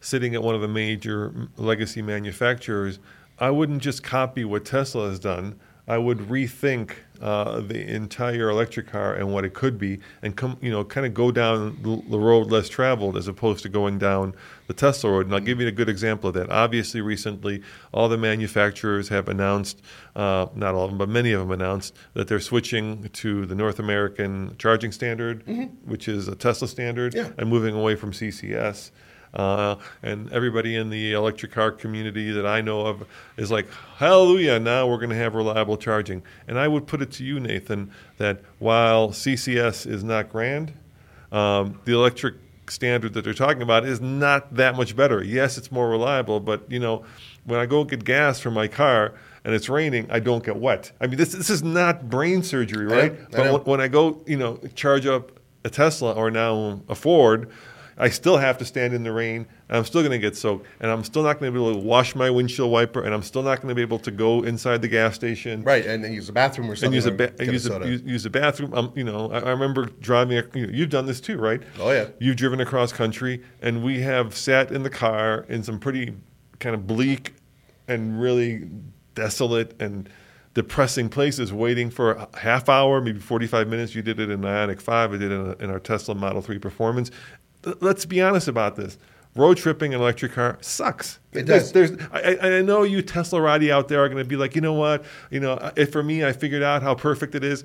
[0.00, 2.98] sitting at one of the major legacy manufacturers,
[3.38, 5.60] I wouldn't just copy what Tesla has done.
[5.86, 10.56] I would rethink uh, the entire electric car and what it could be, and come,
[10.60, 14.34] you know, kind of go down the road less traveled as opposed to going down
[14.66, 15.26] the Tesla road.
[15.26, 16.50] And I'll give you a good example of that.
[16.50, 19.80] Obviously, recently, all the manufacturers have announced,
[20.14, 23.54] uh, not all of them, but many of them announced that they're switching to the
[23.54, 25.64] North American charging standard, mm-hmm.
[25.88, 27.30] which is a Tesla standard, yeah.
[27.38, 28.90] and moving away from CCS.
[29.36, 33.68] Uh, and everybody in the electric car community that I know of is like,
[33.98, 36.22] hallelujah, now we're going to have reliable charging.
[36.48, 40.72] And I would put it to you, Nathan, that while CCS is not grand,
[41.30, 42.36] um, the electric
[42.70, 45.22] standard that they're talking about is not that much better.
[45.22, 47.04] Yes, it's more reliable, but you know,
[47.44, 50.92] when I go get gas for my car and it's raining, I don't get wet.
[51.00, 53.12] I mean, this this is not brain surgery, right?
[53.12, 55.32] I but when, when I go, you know, charge up
[55.64, 57.50] a Tesla or now a Ford,
[57.98, 60.66] I still have to stand in the rain, and I'm still going to get soaked,
[60.80, 63.22] and I'm still not going to be able to wash my windshield wiper, and I'm
[63.22, 65.62] still not going to be able to go inside the gas station.
[65.62, 66.88] Right, and use the bathroom or something.
[66.88, 68.74] And use a, ba- use, a, use, use, a bathroom.
[68.74, 70.38] Um, you know, I, I remember driving.
[70.38, 71.62] A, you know, you've done this too, right?
[71.80, 72.08] Oh yeah.
[72.18, 76.14] You've driven across country, and we have sat in the car in some pretty
[76.58, 77.34] kind of bleak
[77.88, 78.68] and really
[79.14, 80.08] desolate and
[80.56, 83.94] depressing places waiting for a half hour, maybe 45 minutes.
[83.94, 86.58] You did it in Ioniq 5, I did it in, in our Tesla Model 3
[86.58, 87.10] Performance
[87.80, 88.98] let's be honest about this.
[89.34, 91.18] Road tripping an electric car sucks.
[91.32, 91.72] It does.
[91.72, 94.72] There's, I, I know you Teslarati out there are going to be like, you know
[94.72, 95.04] what?
[95.30, 97.62] You know, if for me, I figured out how perfect it is.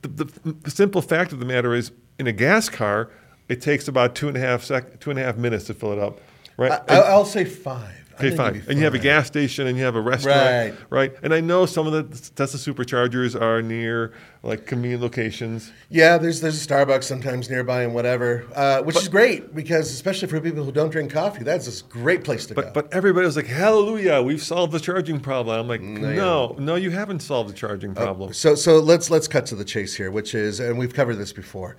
[0.00, 3.10] The, the, the simple fact of the matter is, in a gas car,
[3.48, 5.92] it takes about two and a half sec, two and a half minutes to fill
[5.92, 6.20] it up,
[6.56, 6.72] right?
[6.88, 8.05] I, will say five.
[8.18, 8.62] Okay, fine.
[8.68, 11.10] And you have a gas station and you have a restaurant, right?
[11.10, 11.14] Right.
[11.22, 15.70] And I know some of the Tesla superchargers are near like convenient locations.
[15.90, 19.92] Yeah, there's there's a Starbucks sometimes nearby and whatever, uh, which but, is great because
[19.92, 22.72] especially for people who don't drink coffee, that's a great place to but, go.
[22.72, 26.74] But everybody was like, "Hallelujah, we've solved the charging problem." I'm like, "No, no, no
[26.76, 29.64] you haven't solved the charging uh, problem." Uh, so so let's let's cut to the
[29.64, 31.76] chase here, which is, and we've covered this before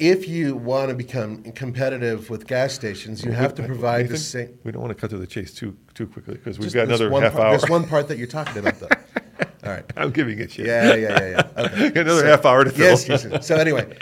[0.00, 4.58] if you want to become competitive with gas stations, you have to provide the same.
[4.64, 7.10] We don't want to cut to the chase too too quickly because we've got another
[7.10, 7.50] half part, hour.
[7.50, 8.88] There's one part that you're talking about, though.
[9.62, 10.66] All right, I'm giving it shit.
[10.66, 11.64] Yeah, yeah, yeah, yeah.
[11.90, 12.00] Okay.
[12.00, 12.98] another so, half hour to fill.
[12.98, 13.46] Yes, yes.
[13.46, 13.94] So anyway,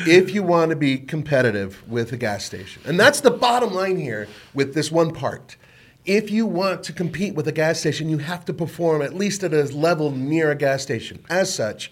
[0.00, 3.96] if you want to be competitive with a gas station, and that's the bottom line
[3.96, 5.56] here with this one part.
[6.04, 9.42] If you want to compete with a gas station, you have to perform at least
[9.42, 11.24] at a level near a gas station.
[11.30, 11.90] As such,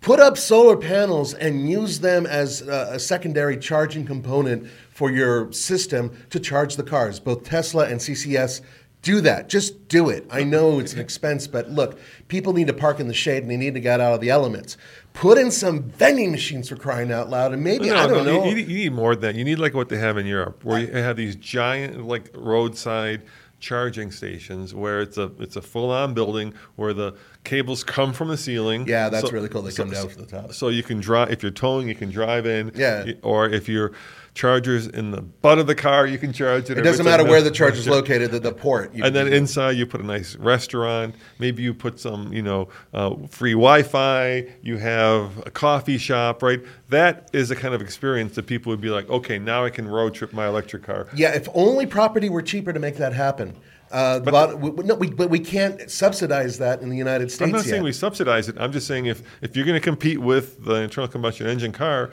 [0.00, 6.16] Put up solar panels and use them as a secondary charging component for your system
[6.30, 7.18] to charge the cars.
[7.18, 8.60] Both Tesla and CCS
[9.02, 9.48] do that.
[9.48, 10.26] Just do it.
[10.30, 13.50] I know it's an expense, but look, people need to park in the shade and
[13.50, 14.76] they need to get out of the elements.
[15.14, 18.44] Put in some vending machines for crying out loud, and maybe I don't no, know.
[18.44, 19.34] You, you need more than that.
[19.34, 23.22] You need like what they have in Europe, where you have these giant like roadside
[23.60, 28.28] charging stations where it's a it's a full on building where the cables come from
[28.28, 28.86] the ceiling.
[28.86, 29.62] Yeah, that's So- really cool.
[29.62, 30.52] They so- come down from the top.
[30.52, 32.72] So you can drive if you're towing, you can drive in.
[32.74, 33.12] Yeah.
[33.22, 33.92] Or if your
[34.38, 36.78] chargers in the butt of the car, you can charge it.
[36.78, 38.94] it doesn't matter where the charge is located, the, the port.
[38.94, 41.16] you And then inside you put a nice restaurant.
[41.40, 44.46] Maybe you put some, you know, uh, free Wi-Fi.
[44.62, 46.60] You have a coffee shop, right?
[46.88, 49.88] That is a kind of experience that people would be like, okay, now I can
[49.88, 51.08] road trip my electric car.
[51.16, 53.56] Yeah, if only property were cheaper to make that happen.
[53.90, 57.50] Uh, but we, no, we, but we can't subsidize that in the United States I'm
[57.50, 57.70] not yet.
[57.70, 58.56] saying we subsidize it.
[58.60, 62.10] I'm just saying if if you're going to compete with the internal combustion engine car,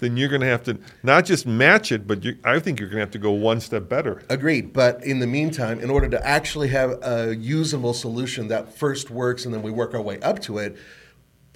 [0.00, 2.88] then you're going to have to not just match it, but you, I think you're
[2.88, 4.22] going to have to go one step better.
[4.28, 4.72] Agreed.
[4.72, 9.44] But in the meantime, in order to actually have a usable solution that first works
[9.44, 10.76] and then we work our way up to it,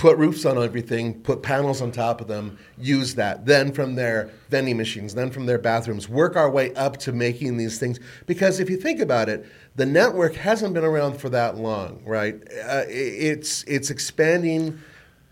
[0.02, 3.46] put roofs on everything, put panels on top of them, use that.
[3.46, 7.57] Then from there, vending machines, then from their bathrooms, work our way up to making
[7.57, 8.00] these things.
[8.26, 12.35] Because if you think about it, the network hasn't been around for that long, right?
[12.35, 14.81] Uh, it's it's expanding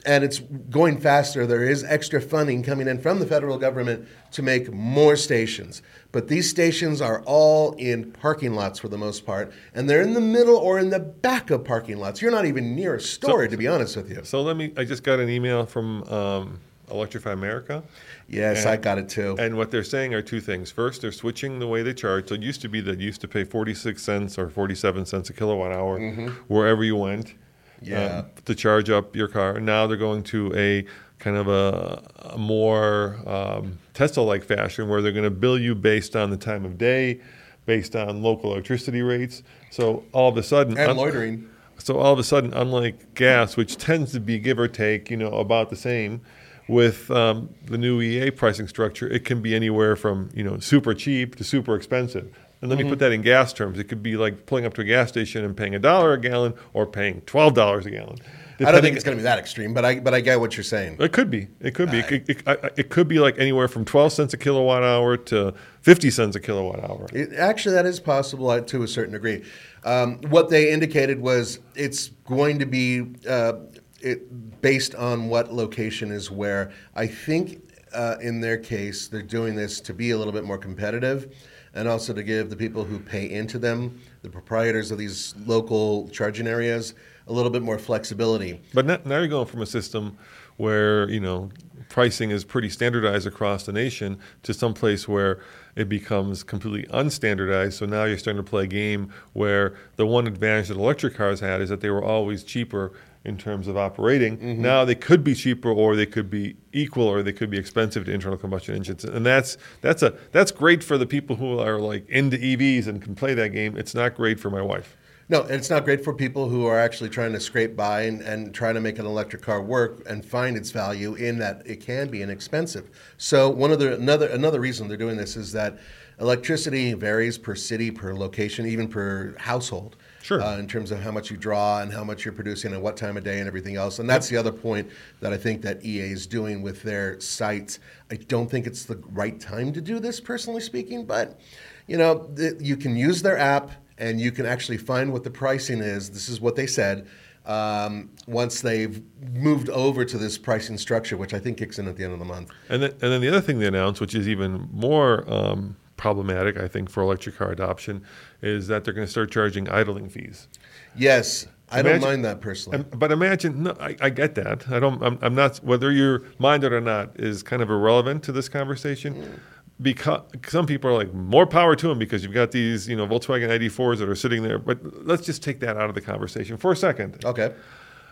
[0.07, 1.47] and it's going faster.
[1.47, 5.83] There is extra funding coming in from the federal government to make more stations.
[6.13, 10.15] But these stations are all in parking lots for the most part, and they're in
[10.15, 12.21] the middle or in the back of parking lots.
[12.21, 14.25] You're not even near a store, to be honest with you.
[14.25, 14.73] So let me.
[14.77, 16.61] I just got an email from um,
[16.91, 17.83] Electrify America.
[18.29, 19.37] Yes, I got it too.
[19.39, 20.71] And what they're saying are two things.
[20.71, 22.29] First, they're switching the way they charge.
[22.29, 25.31] So it used to be that you used to pay 46 cents or 47 cents
[25.31, 26.01] a kilowatt hour
[26.49, 27.35] wherever you went Mm-hmm.
[27.83, 28.19] Yeah.
[28.19, 29.61] um, to charge up your car.
[29.61, 30.85] Now they're going to a
[31.19, 32.03] kind of a,
[32.35, 36.37] a more um, Tesla like fashion where they're going to bill you based on the
[36.37, 37.21] time of day,
[37.66, 39.43] based on local electricity rates.
[39.71, 41.49] So all of a sudden, and un- loitering.
[41.79, 45.16] so all of a sudden, unlike gas, which tends to be give or take, you
[45.16, 46.23] know, about the same,
[46.71, 50.95] with um, the new EA pricing structure, it can be anywhere from you know super
[50.95, 52.33] cheap to super expensive.
[52.61, 53.79] And let me put that in gas terms.
[53.79, 56.20] It could be like pulling up to a gas station and paying a dollar a
[56.20, 58.18] gallon, or paying twelve dollars a gallon.
[58.61, 60.57] I don't think it's going to be that extreme, but I but I get what
[60.57, 60.96] you're saying.
[61.01, 61.49] It could be.
[61.61, 62.01] It could be.
[62.01, 65.55] It, could- it, it could be like anywhere from twelve cents a kilowatt hour to
[65.81, 67.07] fifty cents a kilowatt hour.
[67.14, 69.42] It, actually, that is possible uh, to a certain degree.
[69.85, 73.55] Um, what they indicated was it's going to be uh,
[74.03, 76.73] it, based on what location is where.
[76.94, 77.62] I think
[77.94, 81.35] uh, in their case, they're doing this to be a little bit more competitive
[81.74, 86.09] and also to give the people who pay into them, the proprietors of these local
[86.09, 86.94] charging areas,
[87.26, 88.61] a little bit more flexibility.
[88.74, 90.16] But now, you're going from a system
[90.56, 91.50] where you know
[91.88, 95.40] pricing is pretty standardized across the nation to some place where
[95.76, 97.74] it becomes completely unstandardized.
[97.74, 101.40] So now you're starting to play a game where the one advantage that electric cars
[101.40, 102.92] had is that they were always cheaper
[103.24, 104.38] in terms of operating.
[104.38, 104.62] Mm-hmm.
[104.62, 108.06] Now they could be cheaper, or they could be equal, or they could be expensive
[108.06, 111.78] to internal combustion engines, and that's that's a that's great for the people who are
[111.78, 113.76] like into EVs and can play that game.
[113.76, 114.96] It's not great for my wife.
[115.28, 118.20] No, and it's not great for people who are actually trying to scrape by and,
[118.20, 121.76] and trying to make an electric car work and find its value in that it
[121.80, 122.90] can be inexpensive.
[123.16, 125.78] So one of the another another reason they're doing this is that
[126.18, 129.96] electricity varies per city, per location, even per household.
[130.22, 130.42] Sure.
[130.42, 132.96] Uh, in terms of how much you draw and how much you're producing and what
[132.96, 133.98] time of day and everything else.
[133.98, 137.78] And that's the other point that I think that EA is doing with their sites.
[138.11, 141.40] I don't think it's the right time to do this, personally speaking, but
[141.87, 145.30] you know, th- you can use their app and you can actually find what the
[145.30, 146.11] pricing is.
[146.11, 147.06] This is what they said.
[147.46, 149.02] Um, once they've
[149.33, 152.18] moved over to this pricing structure, which I think kicks in at the end of
[152.18, 152.50] the month.
[152.68, 156.57] And then, and then the other thing they announced, which is even more um, problematic,
[156.57, 158.03] I think, for electric car adoption,
[158.41, 160.49] is that they're going to start charging idling fees.
[160.97, 162.85] Yes, I don't mind that personally.
[162.97, 164.67] But imagine, no, I, I get that.
[164.71, 165.03] I don't.
[165.03, 165.59] I'm, I'm not.
[165.59, 169.15] Whether you're minded or not is kind of irrelevant to this conversation.
[169.15, 169.39] Mm.
[169.83, 173.07] Because some people are like more power to them because you've got these, you know,
[173.07, 174.59] Volkswagen ID4s that are sitting there.
[174.59, 177.25] But let's just take that out of the conversation for a second.
[177.25, 177.55] okay.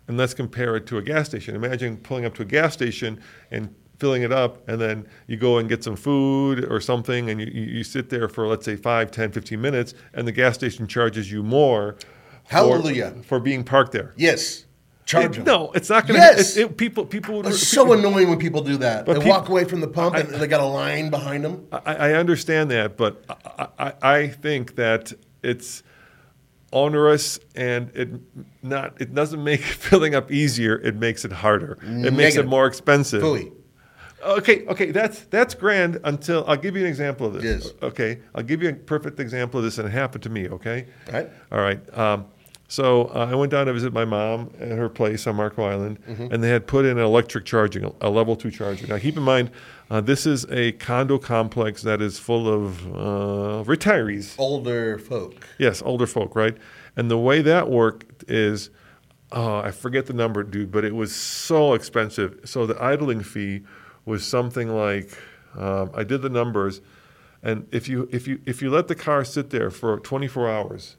[0.06, 1.54] and let's compare it to a gas station.
[1.54, 3.20] Imagine pulling up to a gas station
[3.50, 7.40] and filling it up, and then you go and get some food or something, and
[7.40, 10.86] you, you sit there for, let's say, 5, 10, 15 minutes, and the gas station
[10.86, 11.96] charges you more
[12.44, 13.14] Hallelujah.
[13.24, 14.14] for being parked there.
[14.16, 14.64] Yes.
[15.04, 15.44] Charge It- them.
[15.44, 16.54] no, it's not going Yes!
[16.54, 16.60] to.
[16.60, 19.06] It, it, people, people, would- It's so annoying when people do that.
[19.06, 21.66] They walk away from the pump and they got a line behind them.
[21.72, 23.24] I, I understand that, but
[23.58, 25.82] I, I, I think that it's
[26.70, 28.10] onerous and it
[28.62, 30.76] not it doesn't make filling up easier.
[30.76, 31.78] It makes it harder.
[31.82, 33.22] It makes it more expensive.
[33.22, 33.50] Phooey.
[34.24, 37.44] Okay, okay, that's that's grand until I'll give you an example of this.
[37.44, 37.72] Yes.
[37.82, 40.48] Okay, I'll give you a perfect example of this, and it happened to me.
[40.48, 40.86] Okay.
[41.08, 41.28] All right.
[41.52, 41.98] All right.
[41.98, 42.26] Um,
[42.70, 45.98] so uh, I went down to visit my mom at her place on Marco Island,
[46.06, 46.34] Mm-hmm.
[46.34, 48.86] and they had put in an electric charging, a level two charger.
[48.86, 49.50] Now keep in mind,
[49.90, 54.34] uh, this is a condo complex that is full of uh, retirees.
[54.36, 55.46] Older folk.
[55.58, 56.56] Yes, older folk, right?
[56.94, 58.68] And the way that worked is,
[59.32, 62.38] oh, I forget the number, dude, but it was so expensive.
[62.44, 63.62] So the idling fee
[64.08, 65.10] was something like,
[65.56, 66.80] um, I did the numbers,
[67.42, 70.96] and if you if you if you let the car sit there for 24 hours,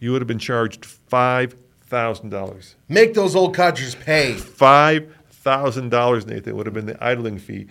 [0.00, 2.74] you would have been charged five thousand dollars.
[2.88, 4.34] Make those old codgers pay.
[4.34, 7.66] Five thousand dollars, Nathan, would have been the idling fee.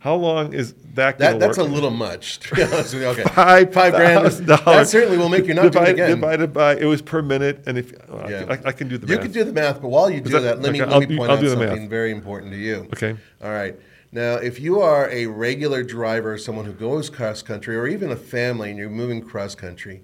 [0.00, 1.18] How long is that?
[1.18, 2.38] That, that's a little much.
[2.40, 3.08] To be honest with you.
[3.08, 3.22] Okay.
[3.24, 4.26] Five Five grand.
[4.46, 6.10] That certainly will make you not do it again.
[6.10, 7.92] Divided by it was per minute, and if
[8.28, 8.46] Yeah.
[8.48, 9.22] I, I, can do the You math.
[9.24, 11.08] can do the math, but while you do that- that, let me okay, let I'll
[11.08, 11.68] me point I'll out do the math.
[11.70, 12.86] something very important to you.
[12.92, 13.16] Okay.
[13.42, 13.74] All right.
[14.14, 18.16] Now, if you are a regular driver, someone who goes cross country, or even a
[18.16, 20.02] family, and you're moving cross country,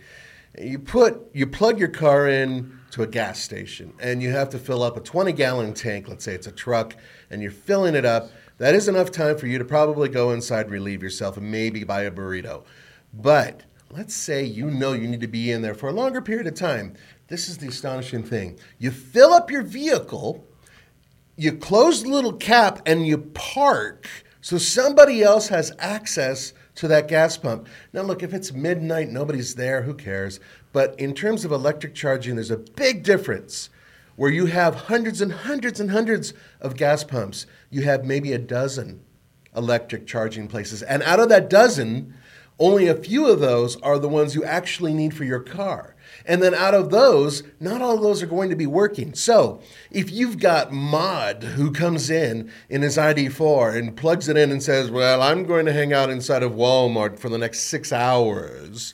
[0.59, 4.59] you put you plug your car in to a gas station, and you have to
[4.59, 6.09] fill up a 20 gallon tank.
[6.09, 6.97] Let's say it's a truck,
[7.29, 8.31] and you're filling it up.
[8.57, 12.03] That is enough time for you to probably go inside, relieve yourself, and maybe buy
[12.05, 12.65] a burrito.
[13.13, 16.47] But let's say you know you need to be in there for a longer period
[16.47, 16.95] of time.
[17.29, 18.59] This is the astonishing thing.
[18.79, 20.47] You fill up your vehicle,
[21.39, 24.07] you close the little cap, and you park
[24.41, 27.69] so somebody else has access to that gas pump.
[27.93, 30.41] Now, look, if it's midnight, nobody's there, who cares?
[30.73, 33.69] But in terms of electric charging, there's a big difference
[34.17, 37.47] where you have hundreds and hundreds and hundreds of gas pumps.
[37.71, 39.03] You have maybe a dozen
[39.55, 40.83] electric charging places.
[40.83, 42.15] And out of that dozen,
[42.59, 45.95] only a few of those are the ones you actually need for your car.
[46.29, 49.15] And then out of those, not all of those are going to be working.
[49.15, 49.61] So
[49.91, 54.63] if you've got Mod who comes in in his ID4 and plugs it in and
[54.63, 58.93] says, Well, I'm going to hang out inside of Walmart for the next six hours.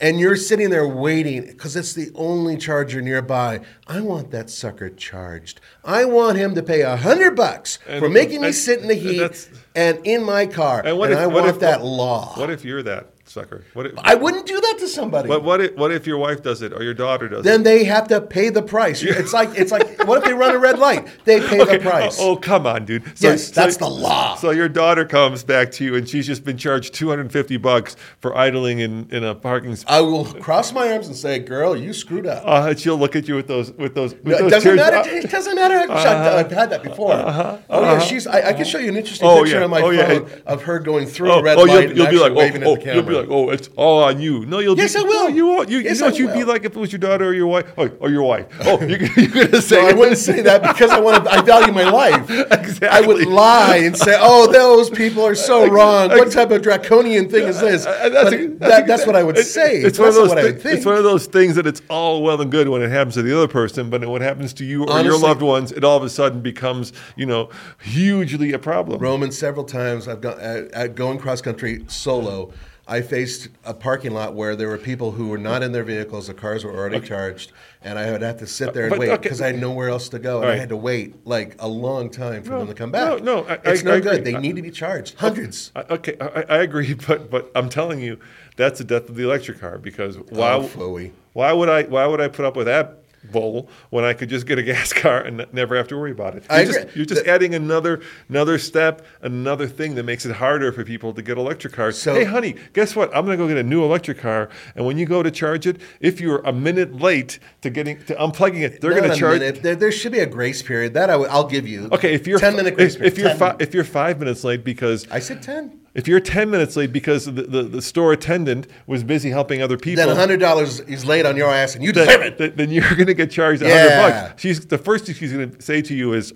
[0.00, 3.60] And you're sitting there waiting because it's the only charger nearby.
[3.86, 5.60] I want that sucker charged.
[5.84, 9.48] I want him to pay a hundred bucks for making me sit in the heat
[9.76, 10.82] and in my car.
[10.84, 12.34] And what and if I want if, that law.
[12.36, 13.64] What if you're that sucker?
[13.74, 15.28] What if, I wouldn't do that to somebody.
[15.28, 17.64] But what if what if your wife does it or your daughter does then it?
[17.64, 19.02] Then they have to pay the price.
[19.02, 21.08] It's like it's like what if they run a red light?
[21.24, 22.18] They pay Okay, the price.
[22.20, 23.02] Oh, oh, come on, dude.
[23.18, 24.34] Yes, that's the law.
[24.36, 28.36] So your daughter comes back to you and she's just been charged 250 bucks for
[28.36, 29.92] idling in, in a parking spot.
[29.94, 33.16] I will cross my arms and say, "Girl, you screwed up." Uh, and she'll look
[33.16, 34.14] at you with those with those.
[34.14, 35.08] With No, it those doesn't matter.
[35.10, 35.92] It doesn't matter.
[35.92, 37.12] I've, I've had that before.
[37.14, 38.26] oh yeah, she's.
[38.26, 39.38] I, I can show you an interesting Uh-huh.
[39.38, 39.64] Oh, picture yeah.
[39.64, 40.06] on my Oh, yeah.
[40.18, 42.34] phone of her going through Oh, a red oh, light you'll, and you'll be like,
[42.34, 42.94] waving oh, at the oh, camera.
[42.94, 44.44] you'll be like, oh, it's all on you.
[44.46, 44.76] No, you'll.
[44.76, 45.22] Yes, be, I will.
[45.24, 45.68] No, you won't.
[45.68, 47.34] You, Yes, you know what I you'd be like if it was your daughter or
[47.34, 48.46] your wife, oh, or your wife.
[48.64, 49.80] Oh, you, you're gonna say.
[49.80, 51.30] So I wouldn't say that because I want to.
[51.30, 52.30] I value my life.
[52.82, 56.10] I would lie and say, "Oh, those people are so wrong.
[56.10, 59.22] What type of draconian thing is this?" Uh, But a- that, a- that's what I
[59.22, 59.76] would say.
[59.76, 60.28] It's That's one of those.
[60.28, 60.76] what I would think.
[60.76, 63.22] It's one of those things that it's all well and good when it happens to
[63.22, 65.96] the other person, but when it happens to you or your loved ones, it all
[65.96, 67.48] of a sudden becomes, you know,
[67.82, 69.00] hugely a problem.
[69.00, 72.52] Roman, several times I've gone at, at going cross country solo.
[72.86, 76.26] I faced a parking lot where there were people who were not in their vehicles.
[76.26, 77.50] The cars were already charged,
[77.82, 79.22] and I would have to sit there and But, wait okay.
[79.22, 82.10] because I had nowhere else to go, and I had to wait like a long
[82.10, 83.08] time for No, them to come back.
[83.08, 84.12] no, no, I- it's I- no I good.
[84.20, 84.32] agree.
[84.32, 85.72] They need to be charged, hundreds.
[85.74, 88.18] I- Okay, I, I agree, but but I'm telling you,
[88.56, 90.52] that's the death of the electric car because oh, why?
[90.76, 91.84] Oh, why would I?
[91.84, 92.98] Why would I put up with that
[93.30, 96.34] bull when I could just get a gas car and never have to worry about
[96.36, 96.44] it?
[96.50, 96.92] You're just, agree.
[96.94, 101.12] you're just The- adding another another step, another thing that makes it harder for people
[101.14, 101.96] to get electric cars.
[102.00, 103.08] So- hey, honey, guess what?
[103.14, 105.66] I'm going to go get a new electric car, and when you go to charge
[105.66, 109.40] it, if you're a minute late to getting to unplugging it, they're going to charge.
[109.40, 109.62] minute.
[109.62, 110.94] There, there should be a grace period.
[110.94, 111.88] That I w- I'll give you.
[111.92, 113.12] Okay, if you're ten minute grace if, period.
[113.12, 115.80] if you're 10 fi- if you're five minutes late because I said ten.
[115.94, 119.76] If you're 10 minutes late because the, the, the store attendant was busy helping other
[119.78, 122.56] people, Then hundred dollars is laid on your ass, and you deserve then, it.
[122.56, 124.00] then- you're going to get charged Yeah.
[124.00, 124.42] 100 bucks.
[124.42, 126.32] She's the first thing she's going to say to you is,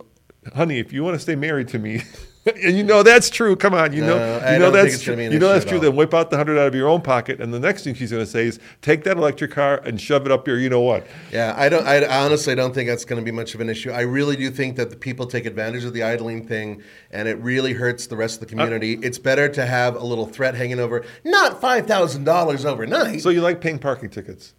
[0.54, 2.02] "Honey, if you want to stay married to me,
[2.56, 3.54] and you know that's true.
[3.56, 5.12] Come on, you No, know, you know that's true.
[5.12, 5.78] gonna be an You know that's true.
[5.78, 8.10] Then whip out the hundred out of your own pocket, and the next thing she's
[8.10, 10.80] going to say is, take that electric car and shove it up your, you know
[10.80, 11.06] what?
[11.32, 11.86] Yeah, I don't.
[11.86, 13.90] I honestly don't think that's going to be much of an issue.
[13.90, 17.38] I really do think that the people take advantage of the idling thing, and it
[17.38, 18.96] really hurts the rest of the community.
[18.96, 23.20] Uh, it's better to have a little threat hanging over, not five thousand dollars overnight.
[23.22, 24.54] So you like paying parking tickets?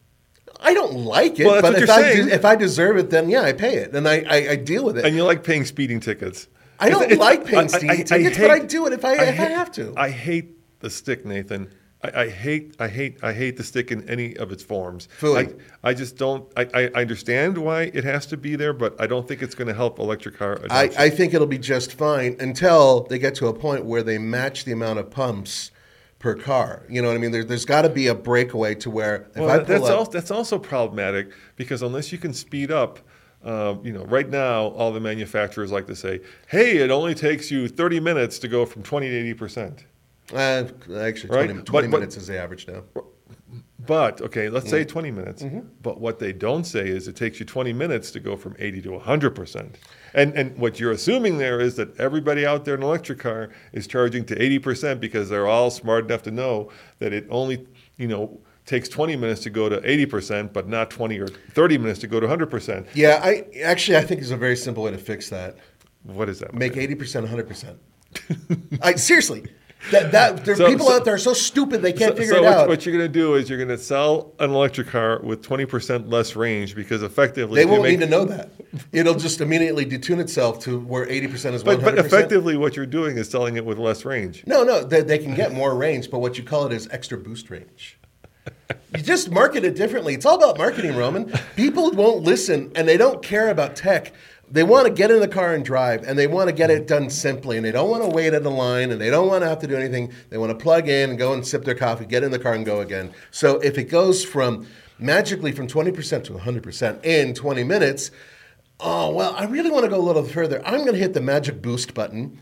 [0.62, 3.44] I don't like it, Well, but if I de- if I deserve it, then yeah,
[3.44, 5.06] I pay it, and I I, I deal with it.
[5.06, 6.48] And you like paying speeding tickets?
[6.80, 9.44] I don't It's- like paying speeding tickets, but I do it if I- if I
[9.50, 9.94] have to.
[9.98, 11.70] I hate the stick, Nathan.
[12.02, 15.10] I, I hate, I hate, I hate the stick in any of its forms.
[15.18, 15.48] Fully.
[15.84, 16.50] I, I just don't.
[16.56, 19.56] I, I I understand why it has to be there, but I don't think it's
[19.56, 21.02] going to help electric car I, adoption.
[21.02, 24.64] I think it'll be just fine until they get to a point where they match
[24.64, 25.72] the amount of pumps
[26.20, 26.86] per car.
[26.90, 27.32] You know what I mean?
[27.32, 30.12] There, there's got to be a breakaway to where if well, I that's up, also
[30.12, 33.00] that's also problematic because unless you can speed up.
[33.44, 37.50] Um, you know, right now, all the manufacturers like to say, "Hey, it only takes
[37.50, 39.86] you 30 minutes to go from 20 to 80 percent."
[40.34, 40.66] uh,
[41.02, 41.46] actually Right?
[41.50, 42.84] 20, 20 But- but- minutes is the average now.
[43.88, 44.70] But okay, let's Mm.
[44.70, 45.42] say 20 minutes.
[45.42, 45.62] Mm-hmm.
[45.82, 48.82] But what they don't say is it takes you 20 minutes to go from 80
[48.84, 49.78] to 100 percent.
[50.14, 53.50] And and what you're assuming there is that everybody out there in an electric car
[53.74, 56.70] is charging to 80 percent because they're all smart enough to know
[57.00, 57.66] that it only
[57.98, 61.78] you know takes 20 minutes to go to 80 percent, but not 20 or 30
[61.80, 62.88] minutes to go to 100 percent.
[62.94, 65.58] Yeah, I actually I think there's a very simple way to fix that.
[66.04, 66.54] What is that?
[66.54, 67.78] Make eighty percent, hundred percent.
[68.82, 69.46] I seriously,
[69.92, 72.22] that that there are So- people so- out there are so stupid they can't so,
[72.22, 72.68] figure it what, out.
[72.70, 76.10] what you're going to do is you're going to sell an electric car with 20%
[76.10, 78.52] less range because effectively they won't make- need to know that.
[78.94, 82.56] It'll just immediately detune itself to where eighty percent is one But, hundred but effectively,
[82.56, 84.44] what you're doing is selling it with less range.
[84.48, 87.18] No, no, they, they can get more range, but what you call it is extra
[87.18, 87.99] boost range.
[88.96, 90.14] You just market it differently.
[90.14, 91.32] It's all about marketing, Roman.
[91.56, 94.14] People won't listen and they don't care about tech.
[94.52, 96.88] They want to get in the car and drive, and they want to get it
[96.88, 99.44] done simply, and they don't want to wait at the line, and they don't want
[99.44, 100.12] to have to do anything.
[100.32, 102.56] They want to plug in and go and sip their coffee, get in the car,
[102.56, 103.14] and go again.
[103.30, 104.66] So if it goes from
[104.98, 108.10] magically from 20% to 100% in 20 minutes,
[108.82, 110.66] Oh, well, I really want to go a little further.
[110.66, 112.40] I'm going to hit the magic boost button.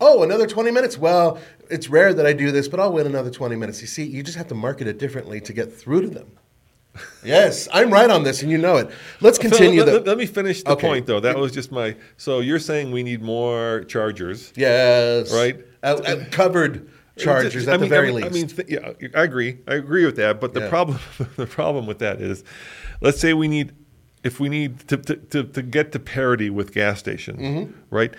[0.00, 0.96] Oh, another 20 minutes?
[0.96, 3.82] Well, it's rare that I do this, but I'll win another 20 minutes.
[3.82, 6.28] You see, you just have to market it differently to get through to them.
[7.24, 8.88] yes, I'm right on this, and you know it.
[9.20, 9.80] Let's continue.
[9.80, 10.86] let, the, let- let me finish the Okay.
[10.86, 11.20] point, though.
[11.20, 11.96] That was just my.
[12.16, 15.34] So you're saying we need more chargers, yes.
[15.34, 15.58] Right.
[15.82, 18.58] Uh, uh, covered chargers I at mean, the very I mean, least.
[18.58, 19.58] I mean, th- yeah, I agree.
[19.66, 20.40] I agree with that.
[20.40, 20.68] But the Yeah.
[20.68, 20.98] problem,
[21.36, 22.44] the problem with that is,
[23.00, 23.72] let's say we need,
[24.24, 27.72] if we need to to, to, to get to parity with gas stations, Mm-hmm.
[27.90, 28.12] right?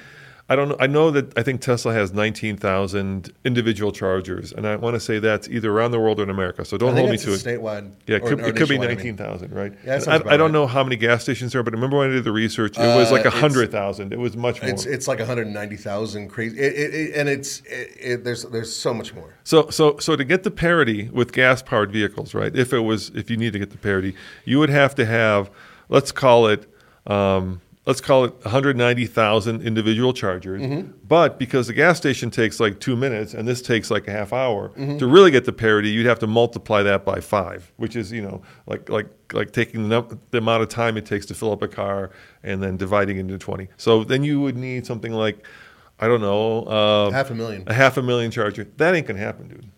[0.47, 0.77] I don't know.
[0.79, 5.17] I know that I think Tesla has 19,000 individual chargers, and I want to say
[5.17, 6.63] that's either around the world or in America.
[6.63, 7.37] So don't hold me to it.
[7.37, 7.91] statewide.
[8.05, 9.15] Yeah, it or- could, or it could be nationwide, I mean.
[9.15, 9.71] 19,000, right?
[9.73, 11.73] Yeah, that And sounds I, I don't know how many gas stations there are, but
[11.73, 14.13] remember when I did the research, it was Uh, like it's- 100,000.
[14.13, 14.69] It was much more.
[14.69, 19.15] It's it's like 190,000 crazy, it, it, and it's it, it, there's there's so much
[19.15, 19.33] more.
[19.43, 22.55] So, so, so to get the parity with gas-powered vehicles, right?
[22.55, 25.49] If it was, if you need to get the parity, you would have to have,
[25.89, 26.65] let's call it,
[27.07, 30.61] um, let's call it 190,000 individual chargers.
[30.61, 30.91] Mm-hmm.
[31.07, 34.33] But because the gas station takes like two minutes and this takes like a half
[34.33, 34.97] hour, Mm-hmm.
[34.97, 38.21] to really get the parity, you'd have to multiply that by five, which is, you
[38.21, 41.51] know, like like like taking the, num- the amount of time it takes to fill
[41.51, 42.11] up a car
[42.43, 43.67] and then dividing it into 20.
[43.77, 45.45] So then you would need something like,
[45.99, 47.63] I don't know, uh, Half a million.
[47.67, 48.65] a half a million charger.
[48.77, 49.69] That ain't gonna happen, dude.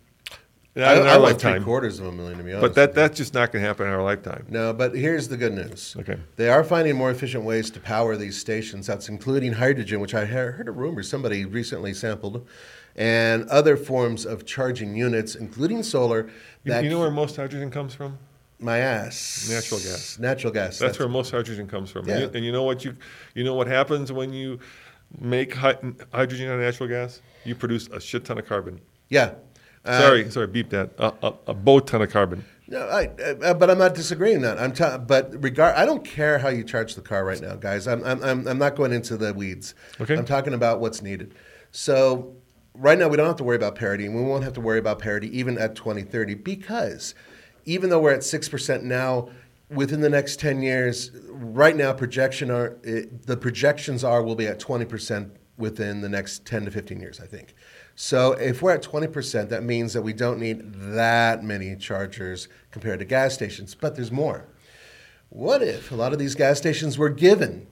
[0.78, 1.64] Not I, in I our like three lifetime.
[1.64, 2.62] quarters of a million to be honest.
[2.62, 4.46] But that that's just not gonna happen in our lifetime.
[4.50, 5.96] No, but here's the good news.
[6.00, 6.18] Okay.
[6.36, 8.88] They are finding more efficient ways to power these stations.
[8.88, 12.48] That's including hydrogen, which I heard a rumor somebody recently sampled,
[12.96, 16.28] and other forms of charging units, including solar.
[16.64, 18.18] You, That you know where most hydrogen comes from?
[18.60, 19.48] my ass.
[19.52, 20.18] Natural gas.
[20.20, 20.80] Natural gas.
[20.80, 22.02] That's, where most hydrogen comes from.
[22.02, 22.20] And, Yeah.
[22.26, 22.96] you, and you know what you
[23.36, 24.60] you know what happens when you
[25.22, 25.78] make hy-
[26.12, 27.22] hydrogen out of natural gas?
[27.46, 28.82] You produce a shit ton of carbon.
[29.10, 29.36] Yeah.
[29.86, 30.92] Uh, sorry, sorry, beep that.
[30.98, 32.44] A, a, a boat ton of carbon.
[32.70, 34.60] No, I, uh, but I'm not disagreeing that.
[34.60, 35.76] I'm ta- but regard.
[35.76, 37.88] I don't care how you charge the car right now, guys.
[37.88, 39.74] I'm I'm I'm, I'm not going into the weeds.
[40.02, 40.18] Okay.
[40.18, 41.34] I'm talking about what's needed.
[41.72, 42.36] So
[42.74, 44.80] right now we don't have to worry about parity, and we won't have to worry
[44.80, 47.16] about parity even at 2030 because
[47.66, 49.30] even though we're at six percent now,
[49.70, 54.48] within the next 10 years, right now projection are it, the projections are we'll be
[54.48, 57.56] at 20 percent within the next 10 to 15 years, I think.
[58.00, 63.00] So if we're at 20%, that means that we don't need that many chargers compared
[63.00, 64.46] to gas stations, but there's more.
[65.30, 67.66] What if a lot of these gas stations were given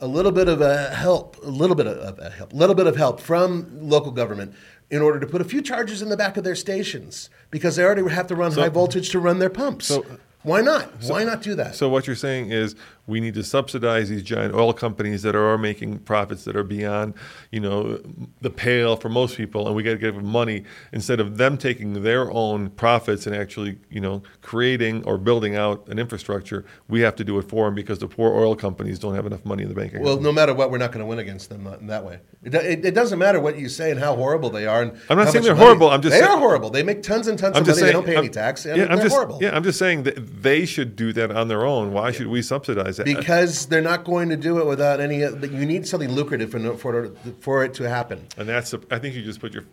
[0.00, 2.88] a little bit of a help, a little bit of a help, a little bit
[2.88, 4.52] of help from local government
[4.90, 7.84] in order to put a few chargers in the back of their stations because they
[7.84, 9.86] already have to run high voltage to run their pumps.
[9.86, 10.04] So-
[10.42, 10.90] Why not?
[11.06, 11.76] Why not do that?
[11.76, 12.74] So what you're saying is
[13.06, 17.14] we need to subsidize these giant oil companies that are making profits that are beyond,
[17.50, 18.00] you know,
[18.40, 21.58] the pale for most people, and we got to give them money instead of them
[21.58, 26.64] taking their own profits and actually, you know, creating or building out an infrastructure.
[26.88, 29.44] We have to do it for them because the poor oil companies don't have enough
[29.44, 30.04] money in the bank account.
[30.04, 32.20] Well, no matter what, we're not going to win against them uh, in that way.
[32.44, 34.82] It, it, it doesn't matter what you say and how horrible they are.
[34.82, 36.70] And I'm not saying they're money- horrible, I'm just they saying- are horrible.
[36.70, 37.78] They make tons and tons I'm of money.
[37.80, 38.64] saying they don't pay any I'm- tax.
[38.64, 39.38] Yeah, I'm they're just horrible.
[39.42, 41.92] yeah, I'm just saying that they should do that on their own.
[41.92, 43.06] Why should we subsidize that?
[43.06, 45.18] because they're not going to do it without any.
[45.18, 47.08] You need something lucrative for, for,
[47.40, 48.26] for it to happen.
[48.36, 49.64] And that's, the- I think you just put your,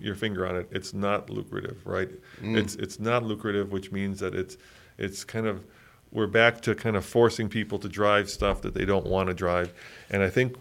[0.00, 0.68] your finger on it.
[0.70, 2.08] It's not lucrative, right?
[2.42, 4.56] It's it's not lucrative, which means that it's
[4.98, 5.64] it's kind of
[6.12, 9.34] we're back to kind of forcing people to drive stuff that they don't want to
[9.34, 9.72] drive,
[10.10, 10.56] and I think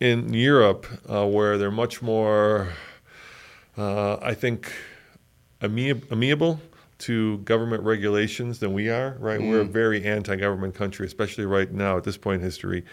[0.00, 2.68] in Europe uh, where they're much more,
[3.76, 4.72] uh, I think,
[5.60, 6.60] amiab- amiable
[7.00, 9.40] to government regulations than we are, right?
[9.40, 12.84] We're a very anti government country, especially right now at this point in history.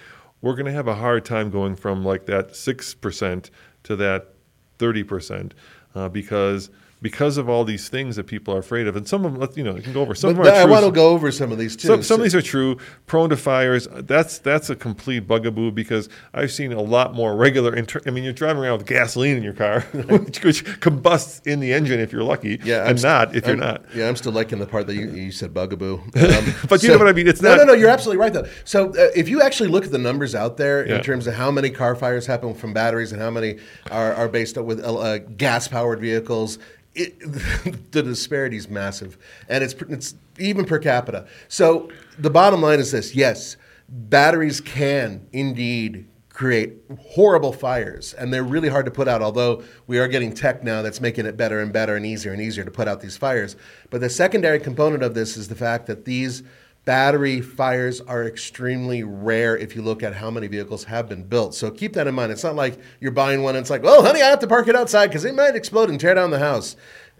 [0.41, 3.49] We're going to have a hard time going from like that 6%
[3.83, 4.33] to that
[4.79, 5.51] 30%
[5.95, 6.69] uh, because.
[6.99, 9.55] Because of all these things that people are afraid of, and some of them, let's-
[9.55, 10.15] you know, you can go over.
[10.15, 11.87] Some But of them I true, want to go over some of these too.
[11.87, 12.77] some, some So- of these are true.
[13.05, 13.87] Prone to fires.
[13.93, 17.75] That's that's a complete bugaboo because I've seen a lot more regular.
[17.75, 21.59] Inter- I mean, you're driving around with gasoline in your car, which, which combusts in
[21.59, 23.85] the engine if you're lucky, Yeah, I'm and st- not if you're not.
[23.95, 25.99] Yeah, I'm still liking the part that you, you said bugaboo.
[26.15, 27.27] Um, But you know what I mean?
[27.27, 27.73] It's no, no, no.
[27.73, 28.47] You're absolutely right though.
[28.65, 30.95] So uh, if you actually look at the numbers out there Yeah.
[30.97, 33.57] in terms of how many car fires happen from batteries and how many
[33.91, 36.57] are, are based with uh, gas powered vehicles.
[36.97, 37.19] It,
[37.91, 39.17] the disparity is massive,
[39.47, 41.27] and it's it's even per capita.
[41.47, 48.43] So the bottom line is this: yes, batteries can indeed create horrible fires and they're
[48.43, 51.61] really hard to put out although we are getting tech now that's making it better
[51.61, 53.55] and better and easier and easier to put out these fires
[53.89, 56.43] but the secondary component of this is the fact that these
[56.88, 61.53] battery fires are extremely rare if you look at how many vehicles have been built.
[61.53, 62.31] So keep that in mind.
[62.31, 64.67] It's not like you're buying one and it's like well honey i have to park
[64.67, 66.75] it outside because it might explode and tear down the house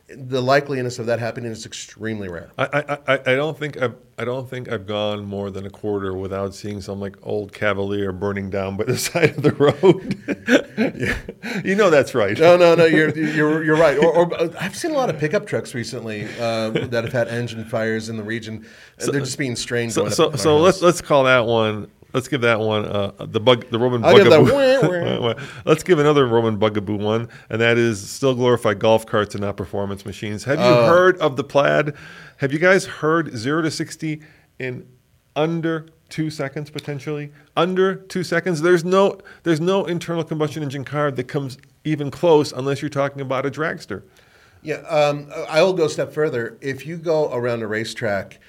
[0.08, 4.26] the likeliness of that happening is extremely rare I, I, I don't think I've, I
[4.26, 8.50] don't think I've gone more than a quarter without seeing some like old Cavalier burning
[8.50, 10.18] down by the side of the road.
[11.66, 12.36] you know that's right.
[12.38, 12.86] No, no, no.
[12.86, 13.96] You're you're you're right.
[13.98, 17.28] Or, or uh, I've seen a lot of pickup trucks recently uh, that have had
[17.28, 18.66] engine fires in the region.
[18.98, 19.94] and they're just being strained.
[19.94, 21.92] So so, so let's let's call that one.
[22.18, 25.22] Let's give that one uh, the bug the Roman I'll give bugaboo.
[25.22, 25.36] wah.
[25.66, 29.56] let's give another Roman bugaboo one, and that is still glorified golf carts and not
[29.56, 30.46] performance machines.
[30.46, 30.88] Have you Oh.
[30.88, 31.94] heard of the plaid?
[32.38, 34.22] Have you guys heard zero to sixty
[34.58, 34.88] in
[35.36, 37.32] under two seconds potentially?
[37.56, 38.64] Under two seconds.
[38.64, 43.22] There's no there's no internal combustion engine car that comes even close unless you're talking
[43.22, 44.02] about a dragster.
[44.64, 46.58] Yeah, um, I will go a step further.
[46.62, 48.40] If you go around a racetrack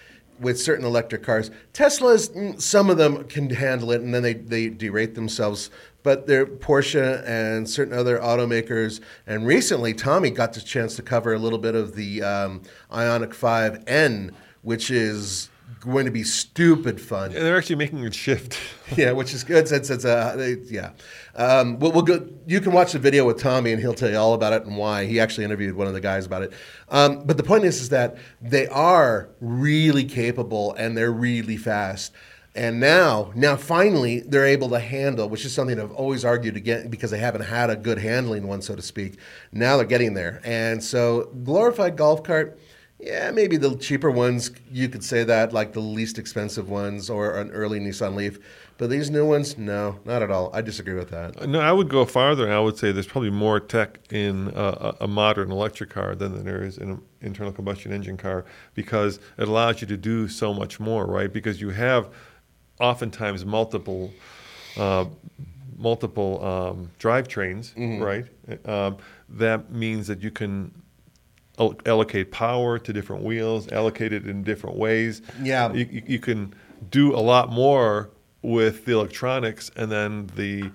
[0.41, 4.35] with certain electric cars, Teslas, mm, some of them can handle it, and then they
[4.35, 5.71] they derate themselves.
[6.03, 11.35] But they're Porsche and certain other automakers, and recently Tommy got the chance to cover
[11.35, 14.33] a little bit of the um, Ioniq 5N,
[14.63, 15.51] which is
[15.81, 17.27] going to be stupid fun.
[17.27, 18.59] And they're actually making a shift.
[18.97, 19.71] Yeah, which is good.
[19.71, 20.93] It's, it's, uh, they, yeah.
[21.35, 24.17] Um, we'll, we'll go, you can watch the video with Tommy, and he'll tell you
[24.17, 25.05] all about it and why.
[25.05, 26.55] He actually interviewed one of the guys about it.
[26.89, 32.15] Um, but the point is, is that they are really capable and they're really fast.
[32.55, 36.91] And now, now finally, they're able to handle, which is something I've always argued against
[36.91, 39.19] because they haven't had a good handling one, so to speak.
[39.53, 42.59] Now they're getting there, and so glorified golf cart.
[43.01, 47.39] Yeah, maybe the cheaper ones, you could say that, like the least expensive ones or
[47.39, 48.39] an early Nissan Leaf.
[48.77, 50.51] But these new ones, no, not at all.
[50.53, 51.49] I disagree with that.
[51.49, 54.97] No, I would go farther, and I would say there's probably more tech in a,
[55.03, 58.45] a modern electric car than there is in an internal combustion engine car
[58.75, 61.33] because it allows you to do so much more, right?
[61.33, 62.09] Because you have
[62.81, 64.13] oftentimes multiple.
[64.77, 65.07] Uh,
[65.77, 68.27] multiple um, drivetrains, right?
[68.69, 68.97] Um,
[69.29, 70.73] that means that you can
[71.87, 75.23] allocate power to different wheels, allocate it in different ways.
[75.43, 75.73] Yeah.
[75.73, 76.55] you, you, you can
[76.91, 78.11] do a lot more
[78.43, 80.71] with the electronics and then the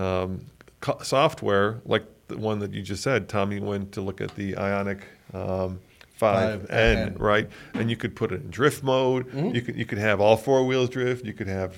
[0.00, 0.44] um,
[0.80, 3.28] co- software, like the one that you just said.
[3.28, 5.00] Tommy went to look at the Ioniq
[5.32, 5.80] um,
[6.20, 7.20] 5N, 5N.
[7.20, 7.48] right?
[7.74, 9.26] And you could put it in drift mode.
[9.28, 9.54] Mm-hmm.
[9.54, 11.24] You could you could have all four wheels drift.
[11.24, 11.76] You could have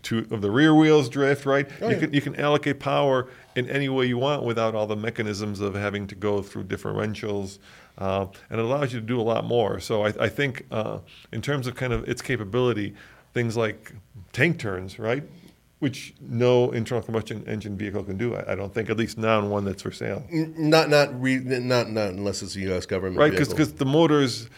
[0.00, 1.68] two of the rear wheels drift, right?
[1.80, 2.00] Oh, you yeah.
[2.00, 5.74] can you can allocate power in any way you want without all the mechanisms of
[5.74, 7.58] having to go through differentials,
[7.98, 9.80] uh, and it allows you to do a lot more.
[9.80, 10.98] So I, I think uh,
[11.32, 12.94] in terms of kind of its capability,
[13.34, 13.92] things like
[14.32, 15.22] tank turns, right?
[15.78, 18.34] Which no internal combustion engine vehicle can do.
[18.34, 20.24] I, I don't think, at least not one that's for sale.
[20.30, 22.86] Not, not, re, not, not unless it's a U.S.
[22.86, 23.32] government right?
[23.32, 23.50] vehicle.
[23.50, 24.48] Because the motors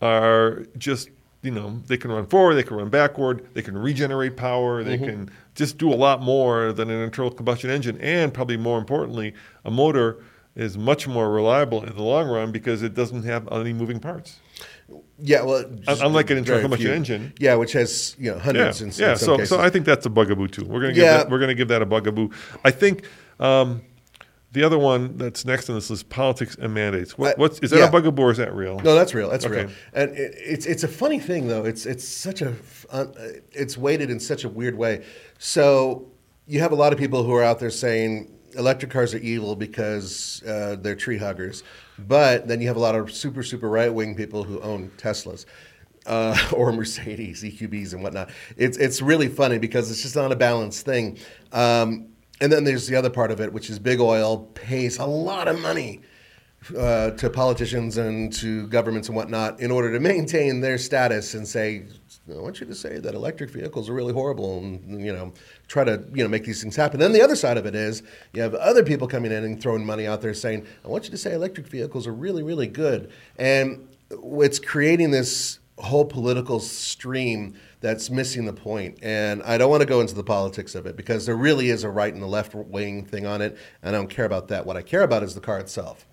[0.00, 1.10] are just
[1.42, 4.98] you know they can run forward, they can run backward, they can regenerate power, they
[4.98, 9.34] can just do a lot more than an internal combustion engine, and probably more importantly,
[9.64, 10.22] a motor
[10.56, 14.40] is much more reliable in the long run because it doesn't have any moving parts.
[15.18, 17.32] yeah, well, just unlike an internal combustion engine.
[17.38, 19.14] Yeah, which has you know Yeah, hundreds in, in yeah.
[19.14, 19.48] some So, cases.
[19.50, 20.64] so I think that's a bugaboo too.
[20.64, 21.18] We're gonna give Yeah.
[21.18, 22.30] that, we're gonna give that a bugaboo.
[22.64, 23.04] I think
[23.38, 23.82] um,
[24.52, 27.16] the other one that's next on this list, politics and mandates.
[27.16, 27.86] What, Uh, what's is that yeah.
[27.88, 28.80] a bugaboo or is that real?
[28.80, 29.30] No, that's real.
[29.30, 29.66] That's Okay.
[29.66, 29.70] real.
[29.94, 31.64] And it, it's it's a funny thing though.
[31.64, 32.54] It's it's such a
[32.90, 33.14] un-
[33.52, 35.04] it's weighted in such a weird way.
[35.38, 36.10] So
[36.48, 39.56] you have a lot of people who are out there saying electric cars are evil
[39.56, 41.62] because uh, they're tree huggers.
[41.98, 45.46] But then you have a lot of super, super right wing people who own Teslas.
[46.06, 48.30] Uh, or Mercedes EQBs and whatnot.
[48.56, 51.18] It's it's really funny because it's just not a balanced thing.
[51.52, 52.08] Um,
[52.40, 55.46] and then there's the other part of it, which is big oil pays a lot
[55.46, 56.00] of money
[56.76, 61.46] uh, to politicians and to governments and whatnot in order to maintain their status and
[61.46, 61.84] say,
[62.36, 65.32] I want you to say that electric vehicles are really horrible and you know
[65.68, 67.00] try to you know make these things happen.
[67.00, 68.02] Then the other side of it is
[68.32, 71.10] you have other people coming in and throwing money out there saying, I want you
[71.10, 77.54] to say electric vehicles are really really good, and it's creating this whole political stream
[77.80, 78.98] that's missing the point.
[79.02, 81.84] And I don't want to go into the politics of it because there really is
[81.84, 84.66] a right and a left wing thing on it, and I don't care about that.
[84.66, 86.06] What I care about is the car itself.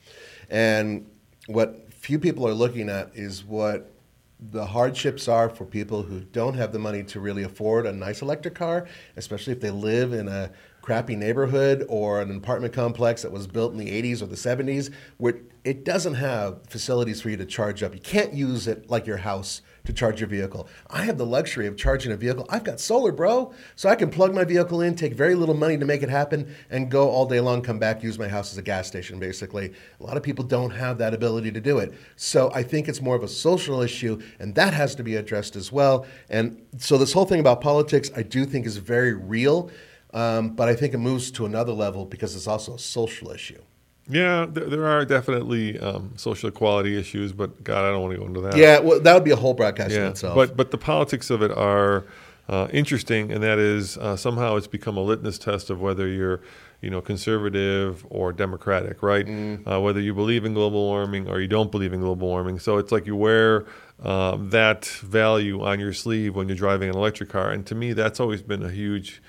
[0.49, 1.09] And
[1.47, 3.91] what few people are looking at is what
[4.39, 8.21] the hardships are for people who don't have the money to really afford a nice
[8.21, 13.31] electric car, especially if they live in a crappy neighborhood or an apartment complex that
[13.31, 17.37] was built in the 80s or the 70s, where it doesn't have facilities for you
[17.37, 17.93] to charge up.
[17.93, 20.67] You can't use it like your house to charge your vehicle.
[20.89, 22.45] I have the luxury of charging a vehicle.
[22.49, 23.53] I've got solar, bro.
[23.77, 26.53] So I can plug my vehicle in, take very little money to make it happen,
[26.69, 29.73] and go all day long, come back, use my house as a gas station, basically.
[29.99, 31.93] A lot of people don't have that ability to do it.
[32.17, 35.55] So I think it's more of a social issue, and that has to be addressed
[35.55, 36.05] as well.
[36.29, 39.71] And so this whole thing about politics, I do think is very real,
[40.13, 43.61] um, but I think it moves to another level because it's also a social issue.
[44.09, 48.19] Yeah, there, there are definitely um, social equality issues, but God, I don't want to
[48.19, 48.57] go into that.
[48.57, 50.35] Yeah, well, that would be a whole broadcast in itself.
[50.35, 52.05] But but the politics of it are
[52.47, 56.41] uh, interesting, and that is uh, somehow it's become a litmus test of whether you're
[56.81, 59.25] you know conservative or democratic, right?
[59.25, 59.69] Mm.
[59.69, 62.59] Uh, whether you believe in global warming or you don't believe in global warming.
[62.59, 63.65] So it's like you wear
[64.03, 67.93] um, that value on your sleeve when you're driving an electric car, and to me,
[67.93, 69.21] that's always been a huge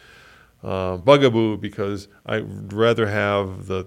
[0.63, 3.87] uh, bugaboo because I'd rather have the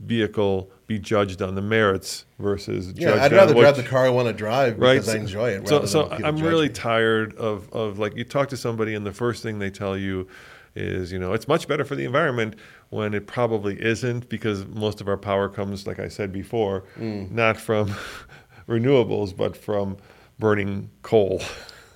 [0.00, 4.28] vehicle be judged on the merits versus yeah, I'd rather drive the car I want
[4.28, 4.94] to drive right?
[4.94, 5.68] because I enjoy it.
[5.68, 6.74] So, so I'm really me.
[6.74, 10.26] tired of, of like you talk to somebody and the first thing they tell you
[10.74, 12.54] is you know it's much better for the environment
[12.90, 17.30] when it probably isn't because most of our power comes like I said before Mm.
[17.30, 17.94] not from
[18.68, 19.96] renewables but from
[20.38, 21.42] burning coal.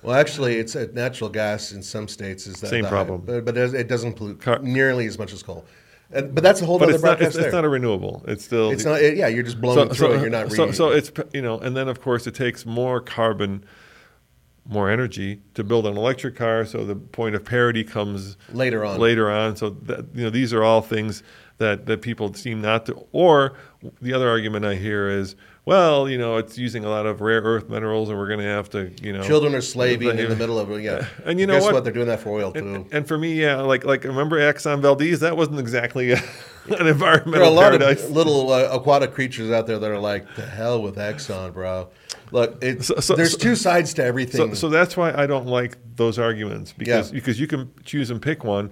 [0.03, 3.21] Well, actually, it's a natural gas in some states is that Same problem.
[3.25, 5.65] but, but it it doesn't pollute Car- nearly as much as coal.
[6.11, 8.23] And, but that's a whole But other it's not broadcast it's, it's not a renewable.
[8.27, 9.01] It's still It's not.
[9.01, 10.21] yeah, you're just blowing through it.
[10.21, 13.65] You're not so, so it's you know, and then of course it takes more carbon,
[14.67, 16.65] more energy to build an electric car.
[16.65, 18.99] So the point of parity comes Later on.
[18.99, 21.23] Later on, so that, you know these are all things
[21.57, 23.05] that that people seem not to.
[23.11, 23.57] Or
[24.01, 25.35] the other argument I hear is,
[25.65, 28.45] well, you know, it's using a lot of rare earth minerals, and we're going to
[28.45, 30.81] have to, you know, Children are slaving in the middle of it.
[30.83, 31.83] Yeah, And you know Guess what?
[31.83, 32.59] They're doing that for oil too.
[32.59, 35.19] And, and for me, yeah, like like remember Exxon Valdez?
[35.21, 36.21] That wasn't exactly a, an
[36.67, 38.03] there are a environmental lot paradise.
[38.03, 41.89] of little uh, aquatic creatures out there that are like, "The hell with Exxon, bro."
[42.31, 44.55] Look, So- so- there's so- two sides to everything.
[44.55, 47.15] so that's why I don't like those arguments because Yeah.
[47.15, 48.71] because you can choose and pick one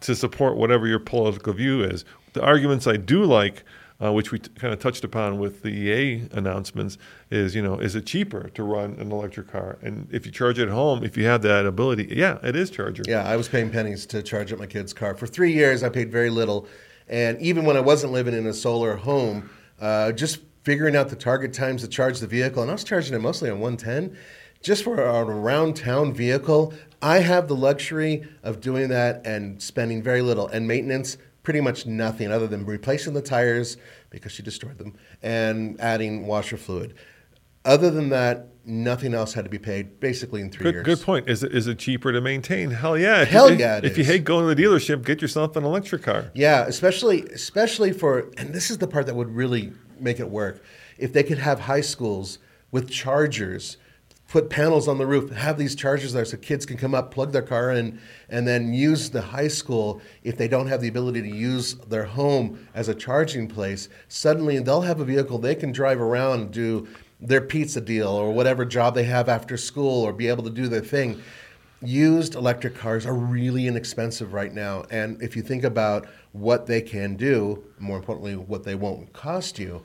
[0.00, 2.04] to support whatever your political view is.
[2.34, 3.62] The arguments I do like,
[4.02, 6.98] uh, which we t- kind of touched upon with the EA announcements,
[7.30, 9.78] is you know is it cheaper to run an electric car?
[9.82, 12.70] And if you charge it at home, if you have that ability, yeah, it is
[12.70, 13.02] charger.
[13.06, 15.14] Yeah, I was paying pennies to charge up my kid's car.
[15.14, 16.66] For three years, I paid very little.
[17.08, 19.48] And even when I wasn't living in a solar home,
[19.80, 23.14] uh, just figuring out the target times to charge the vehicle, and I was charging
[23.14, 24.16] it mostly on 110,
[24.62, 30.02] just for an around town vehicle, I have the luxury of doing that and spending
[30.02, 30.48] very little.
[30.48, 31.16] And maintenance,
[31.48, 33.78] pretty much nothing other than replacing the tires
[34.10, 36.92] because she destroyed them and adding washer fluid.
[37.64, 40.84] Other than that, nothing else had to be paid basically in three Good, years.
[40.84, 41.26] good point.
[41.26, 42.70] Is it, is it cheaper to maintain?
[42.70, 43.22] Hell yeah.
[43.22, 45.64] If Hell you, yeah it If you hate going to the dealership, get yourself an
[45.64, 46.30] electric car.
[46.34, 50.62] Yeah, especially especially for and this is the part that would really make it work.
[50.98, 52.40] If they could have high schools
[52.72, 53.78] with chargers,
[54.28, 57.32] put panels on the roof, have these chargers there so kids can come up, plug
[57.32, 57.98] their car in,
[58.28, 62.04] and then use the high school if they don't have the ability to use their
[62.04, 63.88] home as a charging place.
[64.08, 66.86] Suddenly they'll have a vehicle they can drive around and do
[67.20, 70.68] their pizza deal or whatever job they have after school or be able to do
[70.68, 71.20] their thing
[71.82, 74.84] used electric cars are really inexpensive right now.
[74.90, 79.58] And if you think about what they can do, more importantly, what they won't cost
[79.58, 79.82] you,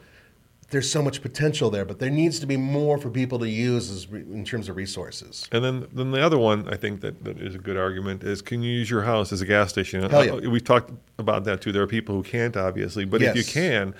[0.74, 1.86] there's so much potential there.
[1.86, 4.76] But there needs to be more for people to use as re- in terms of
[4.76, 5.48] resources.
[5.52, 8.42] And then, then the other one I think that, that is a good argument is
[8.42, 10.10] can you use your house as a gas station?
[10.10, 10.32] Hell yeah.
[10.34, 11.72] Uh, We've talked about that too.
[11.72, 13.94] There are people who can't, obviously, but if you can,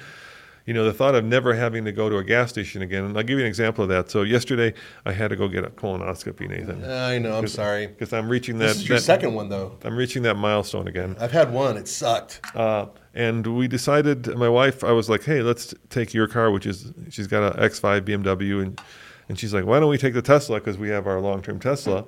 [0.66, 3.04] you know, the thought of never having to go to a gas station again.
[3.04, 4.10] And I'll give you an example of that.
[4.10, 4.74] So yesterday,
[5.06, 7.38] I had to go get a colonoscopy, Nathan, I know.
[7.38, 7.88] I'm sorry.
[7.88, 8.68] because I'm reaching that.
[8.68, 9.78] This is your that- second one, though.
[9.84, 11.16] I'm reaching that milestone again.
[11.20, 11.76] I've had one.
[11.78, 12.40] It sucked.
[12.56, 16.66] Uh, and we decided, my wife, I was like, hey, let's take your car, which
[16.66, 18.62] is, she's got a X5 BMW.
[18.64, 18.82] And,
[19.30, 20.60] and she's like, why don't we take the Tesla?
[20.60, 22.04] Because we have our long term Tesla.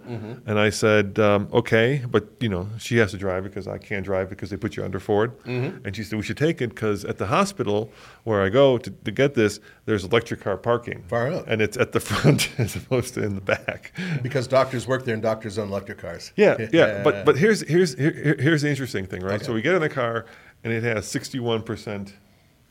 [0.45, 4.03] And I said, um, okay, but, you know, she has to drive because I can't
[4.03, 5.31] drive because they put you under Ford.
[5.45, 7.91] And she said, we should take it because at the hospital
[8.25, 11.03] where I go to, to get this, there's electric car parking.
[11.07, 11.45] Far out.
[11.47, 13.93] And it's at the front as opposed to in the back.
[14.21, 16.33] Because doctors work there and doctors own electric cars.
[16.35, 17.01] Yeah, yeah.
[17.03, 19.43] But but here's here's here, here- here's the interesting thing, right?
[19.43, 20.25] So we get in the car
[20.63, 22.13] and it has 61 percent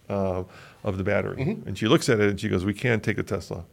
[0.09, 0.45] uh,
[0.83, 1.69] of the battery, Mm-hmm.
[1.69, 3.65] and she looks at it and she goes, "We can't take the Tesla,"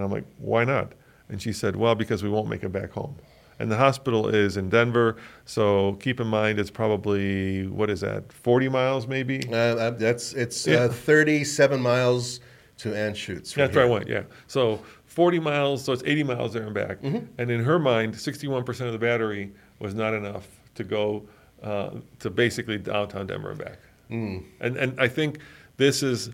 [0.00, 0.92] and I'm like, "Why not?"
[1.28, 3.16] And she said, "Well, because we won't make it back home."
[3.58, 8.32] And the hospital is in Denver, so keep in mind it's probably what is that,
[8.32, 9.42] 40 miles maybe?
[9.52, 10.84] Uh, uh, that's it's Yeah.
[10.84, 12.40] uh, 37 miles
[12.78, 13.52] to Anschutz.
[13.52, 14.22] That's where I went, yeah.
[14.46, 17.02] So 40 miles, so it's 80 miles there and back.
[17.02, 17.26] Mm-hmm.
[17.36, 21.28] And in her mind, 61% of the battery was not enough to go
[21.62, 21.90] uh,
[22.20, 23.78] to basically downtown Denver and back.
[24.10, 24.44] Mm.
[24.60, 25.40] And, and I think
[25.76, 26.30] this is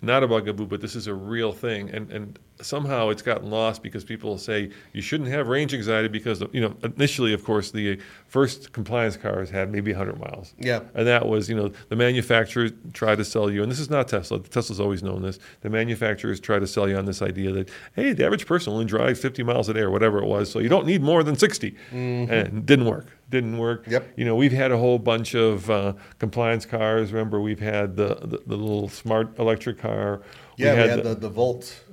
[0.00, 1.90] not a bugaboo, but this is a real thing.
[1.90, 6.42] And, and somehow it's gotten lost because people say you shouldn't have range anxiety because,
[6.52, 10.54] you know, initially, of course, the first compliance cars had maybe 100 miles.
[10.58, 10.80] Yeah.
[10.94, 14.08] And that was, you know, the manufacturers try to sell you, and this is not
[14.08, 14.40] Tesla.
[14.40, 15.38] Tesla's always known this.
[15.62, 18.84] The manufacturers try to sell you on this idea that, hey, the average person only
[18.84, 21.36] drives 50 miles a day or whatever it was, so you don't need more than
[21.36, 21.76] 60.
[21.92, 23.06] And it didn't work.
[23.30, 23.82] Didn't work.
[23.82, 23.92] Mm-hmm.
[23.92, 24.12] Yep.
[24.16, 27.12] You know, we've had a whole bunch of uh, compliance cars.
[27.12, 30.22] Remember, we've had the, the, the little smart electric car.
[30.56, 31.84] Yeah, we had, the, the, Volt.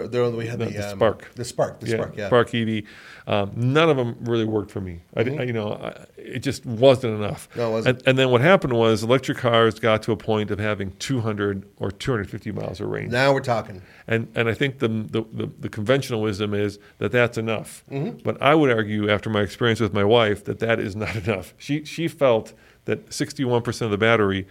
[0.00, 1.30] The, the, we had The- the, the um, Spark.
[1.34, 1.80] The Spark.
[1.80, 2.16] The Spark.
[2.16, 2.26] Yeah.
[2.28, 2.82] Spark EV.
[3.26, 5.02] Um, none of them really worked for me.
[5.16, 7.48] I, di- I- you know, I, it just wasn't enough.
[7.50, 7.58] Mm-hmm.
[7.60, 7.96] No, it wasn't.
[7.98, 11.64] And, and then what happened was electric cars got to a point of having 200
[11.78, 13.12] or 250 miles of range.
[13.12, 13.82] Now we're talking.
[14.08, 17.84] And and I think the the, the, the conventional wisdom is that that's enough.
[17.90, 18.18] Mm-hmm.
[18.24, 21.54] But I would argue, after my experience with my wife, that that is not enough.
[21.58, 22.52] She she felt
[22.84, 24.46] that 61% of the battery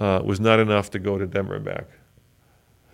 [0.00, 1.86] uh, was not enough to go to Denver and back.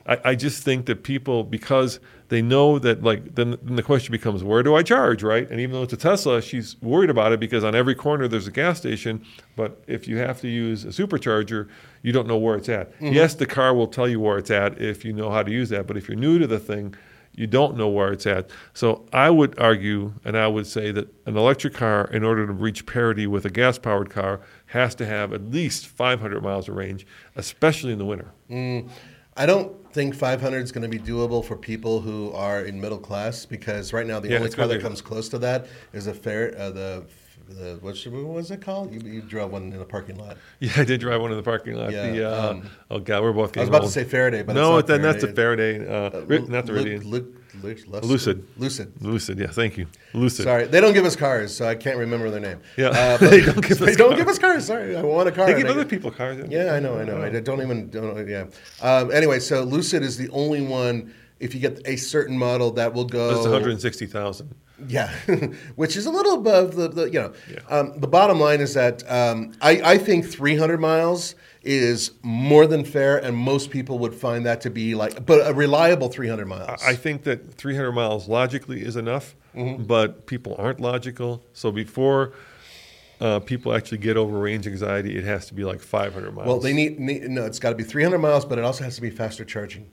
[0.07, 4.12] I, I just think that people, because they know that, like, then, then the question
[4.12, 5.48] becomes, where do I charge, right?
[5.50, 8.46] And even though it's a Tesla, she's worried about it because on every corner there's
[8.46, 9.24] a gas station.
[9.57, 11.68] But if you have to use a supercharger,
[12.02, 12.92] you don't know where it's at.
[12.94, 13.14] Mm-hmm.
[13.14, 15.68] Yes, the car will tell you where it's at if you know how to use
[15.70, 15.86] that.
[15.86, 16.94] But if you're new to the thing,
[17.36, 18.50] you don't know where it's at.
[18.72, 22.52] So I would argue, and I would say that an electric car, in order to
[22.52, 26.76] reach parity with a gas powered car, has to have at least 500 miles of
[26.76, 28.32] range, especially in the winter.
[28.50, 28.88] Mm.
[29.36, 32.99] I don't think 500 is going to be doable for people who are in middle
[32.99, 36.12] class because right now the Yeah, only car that comes close to that is a
[36.12, 37.05] fair uh, the
[37.49, 37.94] the what
[38.34, 38.92] was it called?
[38.92, 40.36] You, you drove one in a parking lot.
[40.61, 41.92] Yeah, I did drive one in the parking lot.
[41.92, 44.55] Yeah, the, uh, um, oh god, we're both I was about to say Faraday, but
[44.55, 45.78] no, it's not then that's a Faraday.
[45.78, 46.16] Faraday.
[46.18, 47.34] Uh, ri- not the Lu- Rivian.
[47.62, 48.46] Lu- Lu- Lu- Lucid.
[48.57, 48.92] Lucid.
[49.02, 49.38] Lucid.
[49.38, 49.86] Yeah, thank you.
[50.14, 50.44] Lucid.
[50.44, 52.61] Sorry, they don't give us cars, so I can't remember their name.
[52.76, 52.88] Yeah.
[52.88, 54.18] Uh, but- They don't give they us don't cars.
[54.20, 54.66] give us cars.
[54.66, 55.46] Sorry, I want a car.
[55.46, 56.44] They give other get- people cars.
[56.48, 57.22] Yeah, I know, I know.
[57.22, 58.28] I don't even don't.
[58.28, 58.46] Yeah.
[58.82, 61.12] Um, anyway, so Lucid is the only one.
[61.38, 63.28] If you get a certain model, that will go.
[63.28, 64.54] That's 160,000.
[64.88, 65.11] Yeah,
[65.76, 67.32] which is a little above the, the you know.
[67.50, 67.59] Yeah.
[67.68, 71.34] Um, the bottom line is that um, I, I think 300 miles
[71.66, 75.52] is more than fair, and most people would find that to be like, but a
[75.52, 76.82] reliable 300 miles.
[76.84, 79.84] I think that 300 miles logically is enough, Mm-hmm.
[79.84, 81.42] but people aren't logical.
[81.54, 82.32] So before
[83.22, 86.46] uh, people actually get over range anxiety, it has to be like 500 miles.
[86.46, 87.46] well, they need, need no.
[87.46, 89.88] It's got to be 300 miles, but it also has to be faster charging.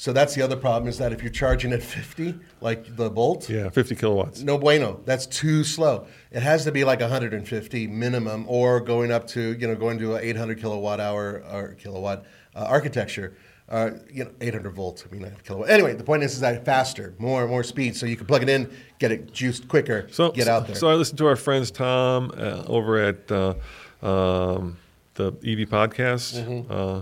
[0.00, 3.50] So that's the other problem is that if you're charging at 50, like the Bolt,
[3.50, 4.42] Yeah, 50 kilowatts.
[4.42, 5.00] no bueno.
[5.04, 6.06] That's too slow.
[6.30, 10.14] It has to be like 150 minimum, or going up to you know going to
[10.14, 12.24] an 800 kilowatt hour or kilowatt
[12.54, 13.36] uh, architecture.
[13.68, 15.04] Uh, you know, 800 volts.
[15.04, 15.68] I mean, kilowatt.
[15.68, 18.48] Anyway, the point is, is that faster, more more speed, so you can plug it
[18.48, 18.70] in,
[19.00, 20.76] get it juiced quicker, So get out there.
[20.76, 23.54] So I listened to our friends Tom uh, over at uh,
[24.00, 24.78] um,
[25.14, 26.40] the EV podcast.
[26.40, 27.00] Mm-hmm.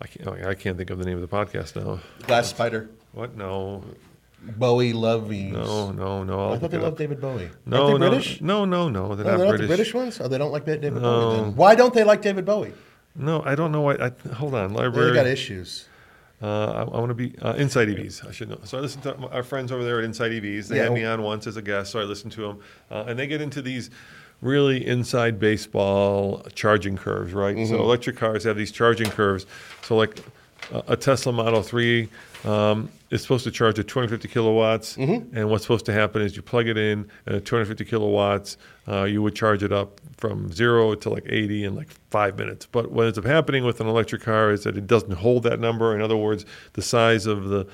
[0.00, 0.28] I can't.
[0.28, 2.00] oh, I can't think of the name of the podcast now.
[2.26, 3.36] Glass Spider, What?
[3.36, 3.84] No,
[4.42, 5.52] Bowie, Lovies.
[5.52, 6.40] no, no, no.
[6.40, 6.96] I'll I thought they loved.
[6.98, 7.50] David Bowie.
[7.66, 8.40] No, Aren't they no, British?
[8.40, 9.14] no, no, no.
[9.14, 9.60] They're No, not they're not British.
[9.60, 10.20] the British ones.
[10.20, 11.00] Oh, they don't like David No.
[11.00, 11.36] Bowie.
[11.42, 11.56] Then.
[11.56, 12.72] Why don't they like David Bowie?
[13.14, 13.82] No, I don't know.
[13.82, 13.94] why.
[13.96, 14.72] I, hold on.
[14.72, 15.12] They Library.
[15.14, 15.86] got issues.
[16.42, 18.26] Uh, I, I want to be uh, Inside EVs.
[18.26, 18.60] I should know.
[18.64, 20.68] So I listen to our friends over there at Inside EVs.
[20.68, 20.84] They Yeah.
[20.84, 23.26] had me on once as a guest, so I listened to them, uh, and they
[23.26, 23.90] get into these
[24.40, 27.56] really inside baseball charging curves, right?
[27.56, 27.74] Mm-hmm.
[27.74, 29.46] So electric cars have these charging curves.
[29.82, 30.20] So like
[30.86, 32.08] a Tesla Model 3
[32.44, 34.96] um, is supposed to charge at 250 kilowatts,
[35.32, 38.56] and what's supposed to happen is you plug it in at 250 kilowatts,
[38.88, 42.66] uh, you would charge it up from zero to like 80 in like five minutes.
[42.66, 45.60] But what ends up happening with an electric car is that it doesn't hold that
[45.60, 45.94] number.
[45.94, 47.66] In other words, the size of the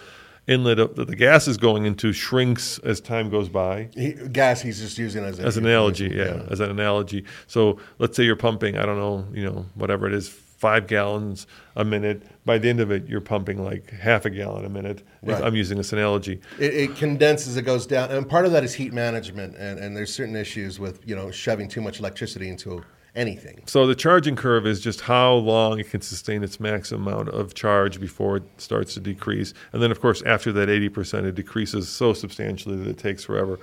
[0.46, 4.62] inlet of, that the gas is going into shrinks as time goes by He, gas,
[4.62, 7.24] he's just using as, as an analogy, yeah, as an analogy.
[7.46, 11.46] So let's say you're pumping, I don't know, you know, whatever it is, five gallons
[11.74, 12.22] a minute.
[12.44, 15.02] By the end of it, you're pumping like half a gallon a minute.
[15.22, 15.42] Right.
[15.42, 16.40] I'm using this analogy.
[16.58, 19.96] It, it condenses, it goes down, and part of that is heat management, and, and
[19.96, 22.82] there's certain issues with you know shoving too much electricity into
[23.16, 23.62] anything.
[23.66, 27.54] So the charging curve is just how long it can sustain its maximum amount of
[27.54, 29.54] charge before it starts to decrease.
[29.72, 33.58] And then, of course, after that 80%, it decreases so substantially that it takes forever.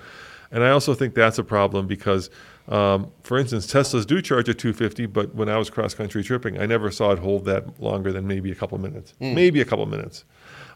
[0.51, 2.29] And I also think that's a problem because,
[2.67, 6.59] um, for instance, Teslas do charge at 250, but when I was cross country tripping,
[6.59, 9.85] I never saw it hold that longer than maybe a couple minutes, maybe a couple
[9.85, 10.25] minutes.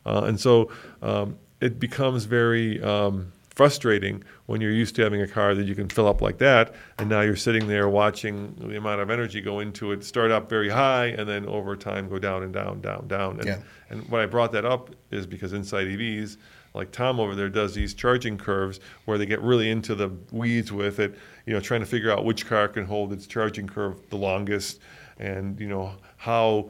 [0.05, 0.71] Uh, and so
[1.01, 3.31] um, it becomes very um,
[3.61, 6.75] frustrating when you're used to having a car that you can fill up like that,
[6.99, 10.47] and now you're sitting there watching the amount of energy go into it start up
[10.47, 13.37] very high and then over time go down and down, down, down.
[13.39, 13.57] And, Yeah.
[13.89, 16.37] and why I brought that up is because inside EVs,
[16.75, 20.71] like Tom over there does these charging curves where they get really into the weeds
[20.71, 23.95] with it, you know, trying to figure out which car can hold its charging curve
[24.11, 24.79] the longest
[25.17, 26.69] and, you know, how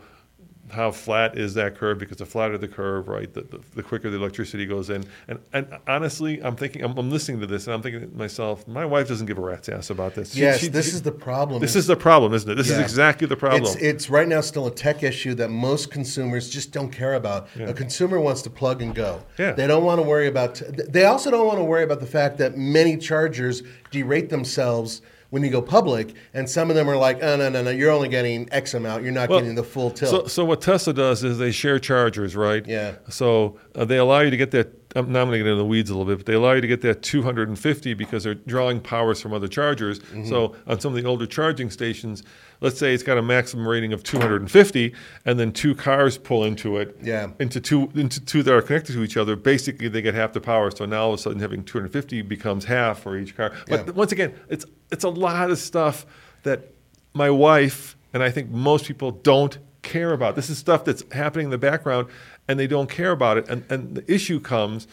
[0.72, 1.98] how flat is that curve?
[1.98, 5.04] Because the flatter the curve, right, the, the, the quicker the electricity goes in.
[5.28, 8.68] And, and honestly, I'm thinking, I'm, I'm listening to this, and I'm thinking to myself,
[8.68, 10.34] my wife doesn't give a rat's ass about this.
[10.34, 11.62] She- yes, she- this she- is the problem.
[11.62, 12.56] this is the problem, isn't it?
[12.56, 13.64] This is exactly the problem.
[13.64, 17.48] It's, it's right now still a tech issue that most consumers just don't care about.
[17.60, 19.24] A consumer wants to plug and go.
[19.38, 19.54] Yeah.
[19.54, 20.62] They don't want to worry about.
[20.90, 23.62] They also don't want to worry about the fact that many chargers
[23.92, 27.62] derate themselves when you go public, and some of them are like, "Oh no, no,
[27.64, 27.70] no!
[27.70, 29.04] You're only getting X amount.
[29.04, 31.80] You're not Well, getting the full tilt." So, so what Tesla does is they share
[31.80, 32.66] chargers, right?
[32.66, 32.96] Yeah.
[33.10, 34.74] So uh, they allow you to get that.
[34.96, 36.54] I'm now I'm going to get into the weeds a little bit, but they allow
[36.54, 40.00] you to get that 250 because they're drawing powers from other chargers.
[40.00, 40.26] Mm-hmm.
[40.26, 42.24] So on some of the older charging stations,
[42.62, 44.94] let's say it's got a maximum rating of 250,
[45.26, 46.98] and then two cars pull into it.
[47.04, 47.28] Yeah.
[47.40, 49.36] Into two into two that are connected to each other.
[49.36, 50.72] Basically, they get half the power.
[50.72, 53.52] So now all of a sudden, having 250 becomes half for each car.
[53.68, 53.92] But Yeah.
[53.92, 56.06] once again, it's it's a lot of stuff
[56.44, 56.74] that
[57.14, 60.36] my wife and I think most people don't care about.
[60.36, 62.08] This is stuff that's happening in the background,
[62.48, 63.48] and they don't care about it.
[63.50, 64.88] And and the issue comes,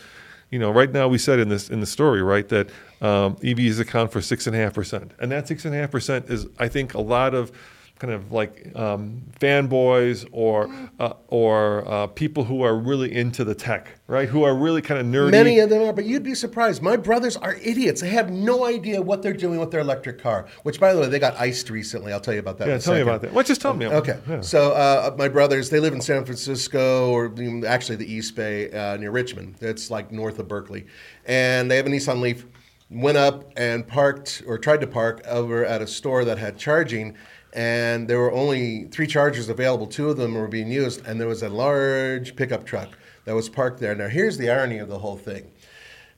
[0.50, 2.68] you know, right now we said in this in the story, right, that
[3.00, 5.90] um, EVs account for six and a half percent, and that six and a half
[5.90, 7.52] percent is, I think, a lot of
[7.98, 10.68] kind of like um, fanboys or
[10.98, 14.28] uh, or uh, people who are really into the tech, right?
[14.28, 15.30] Who are really kind of nerdy.
[15.30, 16.82] Many of them are, but you'd be surprised.
[16.82, 18.00] My brothers are idiots.
[18.00, 20.46] They have no idea what they're doing with their electric car.
[20.64, 22.12] Which, by the way, they got iced recently.
[22.12, 22.68] I'll tell you about that.
[22.68, 23.32] yeah, tell me about that.
[23.32, 23.86] Well, just tell me.
[23.86, 24.18] Okay.
[24.28, 24.40] Yeah.
[24.40, 27.32] So uh, my brothers, they live in San Francisco, or
[27.66, 29.56] actually the East Bay uh, near Richmond.
[29.60, 30.86] It's like north of Berkeley,
[31.26, 32.44] and they have a Nissan Leaf.
[32.90, 37.16] Went up and parked, or tried to park over at a store that had charging,
[37.52, 39.86] and there were only three chargers available.
[39.86, 43.48] Two of them were being used, and there was a large pickup truck that was
[43.48, 43.94] parked there.
[43.94, 45.50] Now, here's the irony of the whole thing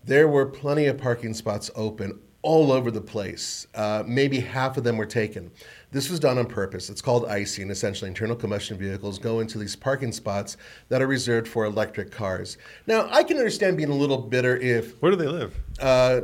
[0.04, 3.66] there were plenty of parking spots open all over the place.
[3.74, 5.50] Uh, maybe half of them were taken.
[5.92, 6.90] This was done on purpose.
[6.90, 7.70] It's called icing.
[7.70, 10.56] Essentially, internal combustion vehicles go into these parking spots
[10.88, 12.58] that are reserved for electric cars.
[12.86, 15.54] Now, I can understand being a little bitter if Where do they live?
[15.80, 16.20] uh,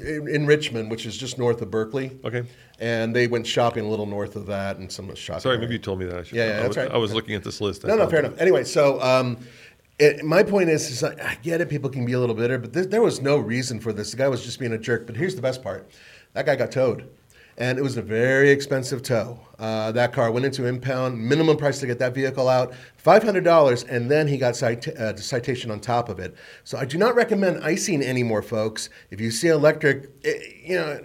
[0.00, 2.18] in, in Richmond, which is just north of Berkeley.
[2.24, 2.42] Okay.
[2.80, 5.40] And they went shopping a little north of that, and some of shopping.
[5.40, 6.18] Sorry, maybe you told me that.
[6.18, 6.90] I should, Yeah, yeah, I that's was, right.
[6.90, 7.84] I was looking at this list.
[7.84, 8.36] I No, no, fair enough.
[8.38, 9.38] Anyway, so um,
[9.98, 11.68] it, my point is, is I, I get it.
[11.68, 14.10] People can be a little bitter, but there, was no reason for this.
[14.10, 15.06] The guy was just being a jerk.
[15.06, 15.88] But here's the best part:
[16.32, 17.08] that guy got towed,
[17.56, 19.38] and it was a very expensive tow.
[19.58, 21.18] Uh, that car went into impound.
[21.18, 25.00] Minimum price to get that vehicle out, five hundred dollars, and then he got cita-
[25.00, 26.34] uh, citation on top of it.
[26.64, 28.90] So I do not recommend icing anymore, folks.
[29.10, 31.00] If you see electric, it, you know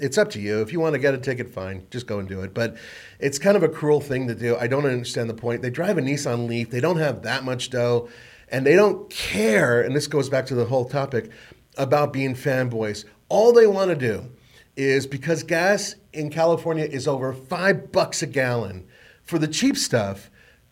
[0.00, 0.60] it's up to you.
[0.60, 2.54] If you want to get a ticket, fine, just go and do it.
[2.54, 2.76] But
[3.18, 4.56] it's kind of a cruel thing to do.
[4.56, 5.62] I don't understand the point.
[5.62, 8.08] They drive a Nissan Leaf, they don't have that much dough,
[8.48, 9.80] and they don't care.
[9.82, 11.30] And this goes back to the whole topic
[11.76, 13.04] about being fanboys.
[13.28, 14.30] All they want to do
[14.76, 18.86] is because gas in California is over five bucks a gallon
[19.22, 20.30] for the cheap stuff.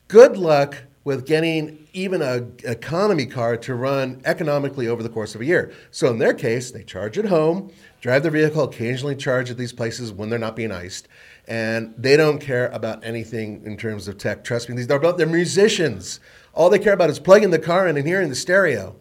[0.09, 5.41] Good luck with getting even a economy car to run economically over the course of
[5.41, 5.73] a year.
[5.91, 9.73] So in their case, they charge at home, drive their vehicle, occasionally charge at these
[9.73, 11.09] places when they're not being iced,
[11.47, 14.45] and they don't care about anything in terms of tech.
[14.45, 16.21] Trust me, these they're, they're musicians.
[16.53, 18.97] All they care about is plugging the car in and hearing the stereo,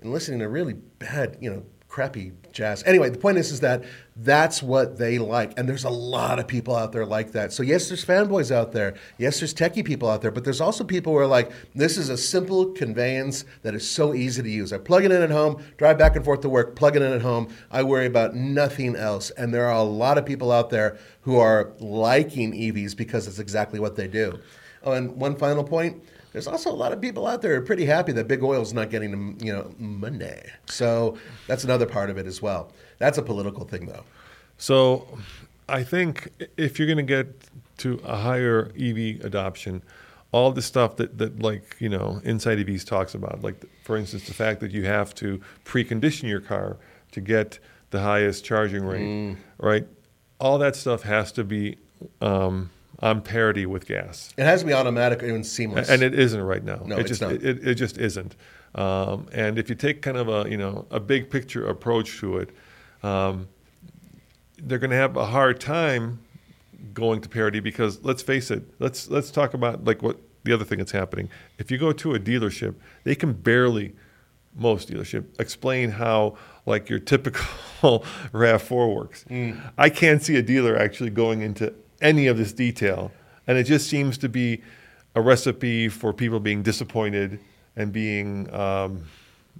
[0.00, 2.82] and listening to really bad, you know, crappy jazz.
[2.84, 3.84] Anyway, the point is, is that
[4.16, 7.52] that's what they like, and there's a lot of people out there like that.
[7.52, 8.94] So yes, there's fanboys out there.
[9.18, 12.08] Yes, there's techie people out there, but there's also people who are like, this is
[12.08, 14.72] a simple conveyance that is so easy to use.
[14.72, 17.12] I plug it in at home, drive back and forth to work, plug it in
[17.12, 17.48] at home.
[17.70, 19.30] I worry about nothing else.
[19.30, 23.38] And there are a lot of people out there who are liking EVs because it's
[23.38, 24.40] exactly what they do.
[24.82, 26.02] Oh, and one final point
[26.36, 28.74] there's also a lot of people out there who are pretty happy that big oil's
[28.74, 30.38] not getting you know money.
[30.66, 32.45] So that's another part of it as well.
[32.98, 34.04] That's a political thing though.
[34.58, 35.06] So
[35.68, 37.26] I think if you're going to get
[37.78, 39.82] to a higher EV adoption,
[40.32, 44.26] all the stuff that, that like you know inside EVs talks about, like for instance
[44.26, 46.76] the fact that you have to precondition your car
[47.12, 47.58] to get
[47.90, 49.36] the highest charging rate, mm.
[49.58, 49.86] right?
[50.38, 51.78] All that stuff has to be
[52.20, 52.70] um,
[53.00, 54.32] on parity with gas.
[54.36, 55.88] It has to be automatic and seamless.
[55.88, 56.82] And it isn't right now.
[56.84, 57.32] No, it it's just not.
[57.32, 58.36] It, it just isn't.
[58.76, 62.38] Um, and if you take kind of a you know a big picture approach to
[62.38, 62.50] it,
[63.02, 63.48] um,
[64.58, 66.20] they're going to have a hard time
[66.92, 68.64] going to parity because let's face it.
[68.78, 71.28] Let's let's talk about like what the other thing that's happening.
[71.58, 72.74] If you go to a dealership,
[73.04, 73.94] they can barely
[74.54, 77.44] most dealership explain how like your typical
[78.32, 79.24] RAV4 works.
[79.28, 79.60] Mm.
[79.76, 83.12] I can't see a dealer actually going into any of this detail.
[83.46, 84.62] And it just seems to be
[85.14, 87.38] a recipe for people being disappointed
[87.76, 89.04] and being um,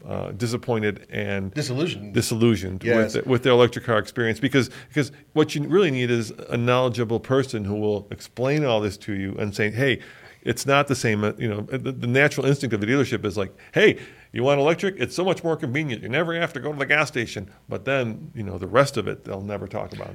[0.05, 3.15] uh, disappointed and disillusioned, disillusioned yes.
[3.15, 4.41] with, the, with their electric car experience.
[4.41, 8.97] Because because what you really need is a knowledgeable person who will explain all this
[8.99, 10.01] to you and say, hey.
[10.43, 11.63] It's not the same, uh, you know.
[11.63, 13.99] The, the natural instinct of a dealership is like, "Hey,
[14.31, 14.95] you want electric?
[14.97, 16.05] It's so much more convenient.
[16.05, 18.97] You never have to go to the gas station." But then, you know, the rest
[18.97, 20.15] of it they'll never talk about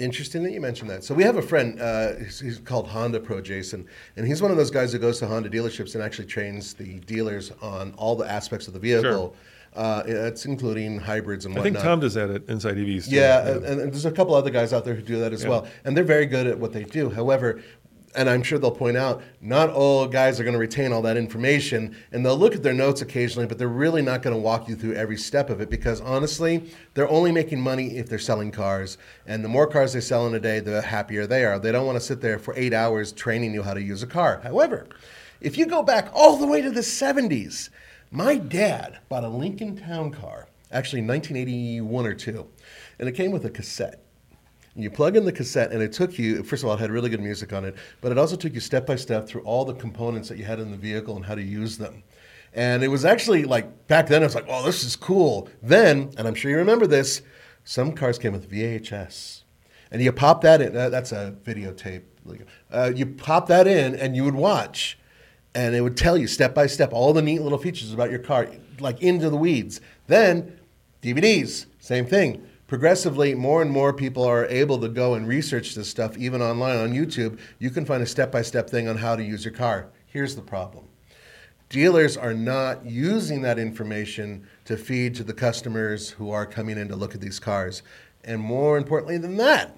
[0.00, 1.04] interesting that you mentioned that.
[1.04, 3.86] So we have a friend, uh, he's, he's, called Honda Pro Jason,
[4.16, 7.00] and he's one of those guys who goes to Honda dealerships and actually trains the
[7.00, 9.12] dealers on all the aspects of the vehicle.
[9.12, 9.32] Sure.
[9.72, 11.70] Uh, it's including hybrids and whatnot.
[11.70, 13.06] I think Tom does that at Inside EVs.
[13.08, 13.50] Yeah, yeah.
[13.52, 15.48] And, and, there's a couple other guys out there who do that as yeah.
[15.48, 17.08] well, and they're very good at what they do.
[17.08, 17.62] However,
[18.14, 21.16] and I'm sure they'll point out not all guys are going to retain all that
[21.16, 24.68] information and they'll look at their notes occasionally, but they're really not going to walk
[24.68, 28.50] you through every step of it because honestly, they're only making money if they're selling
[28.50, 28.98] cars.
[29.26, 31.58] And the more cars they sell in a day, the happier they are.
[31.58, 34.08] They don't want to sit there for eight hours training you how to use a
[34.08, 34.40] car.
[34.42, 34.86] However,
[35.40, 37.70] if you go back all the way to the 70s,
[38.10, 42.48] my dad bought a Lincoln Town Car, actually 1981 or two,
[42.98, 44.02] and it came with a cassette.
[44.76, 47.10] You plug in the cassette, and it took you, first of all, it had really
[47.10, 49.74] good music on it, but it also took you step by step through all the
[49.74, 52.04] components that you had in the vehicle and how to use them.
[52.52, 55.48] And it was actually like, back then, it was like, oh, this is cool.
[55.60, 57.22] Then, and I'm sure you remember this,
[57.64, 59.42] some cars came with VHS.
[59.90, 62.02] And you pop that in, that's a videotape.
[62.70, 64.98] Uh, you pop that in, and you would watch,
[65.52, 68.20] and it would tell you step by step all the neat little features about your
[68.20, 68.48] car,
[68.78, 69.80] like into the weeds.
[70.06, 70.60] Then,
[71.02, 75.90] DVDs, same thing progressively more and more people are able to go and research this
[75.90, 77.36] stuff even online on youtube.
[77.58, 79.88] You can find a step-by-step thing on how to use your car.
[80.06, 80.84] Here's the problem.
[81.68, 86.86] Dealers are not using that information to feed to the customers who are coming in
[86.86, 87.82] to look at these cars.
[88.22, 89.76] And more importantly than that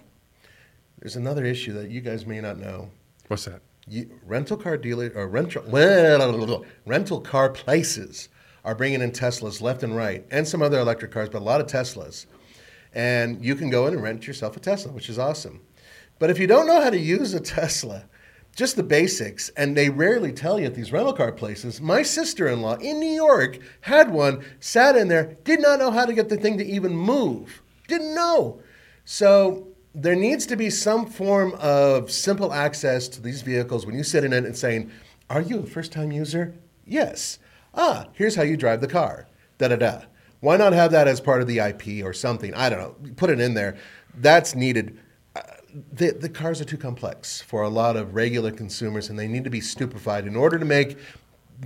[0.99, 2.91] there's another issue that you guys may not know.
[3.29, 3.63] What's that?
[3.89, 8.29] You, rental car dealer or rental well, rental car places
[8.67, 11.63] are bringing in Teslas left and right, and some other electric cars, but a lot
[11.63, 12.27] of Teslas
[12.95, 15.61] and you can go in and rent yourself a Tesla, which is awesome.
[16.19, 18.05] But if you don't know how to use a Tesla,
[18.55, 21.81] just the basics, and they rarely tell you at these rental car places.
[21.81, 25.91] My sister in law in New York had one, sat in there, did not know
[25.91, 27.63] how to get the thing to even move.
[27.89, 28.61] Didn't know.
[29.05, 34.05] So there needs to be some form of simple access to these vehicles when you
[34.05, 34.91] sit in it and saying,
[35.31, 36.55] Are you a first time user?
[36.87, 37.39] Yes.
[37.75, 39.27] Ah, here's how you drive the car.
[39.57, 40.03] Da da da.
[40.43, 42.53] Why not have that as part of the IP or something?
[42.53, 43.13] I don't know.
[43.15, 43.77] Put it in there.
[44.17, 44.99] That's needed.
[45.37, 45.41] Uh,
[45.93, 49.45] the, the cars are too complex for a lot of regular consumers, and they need
[49.45, 50.99] to be stupefied in order to make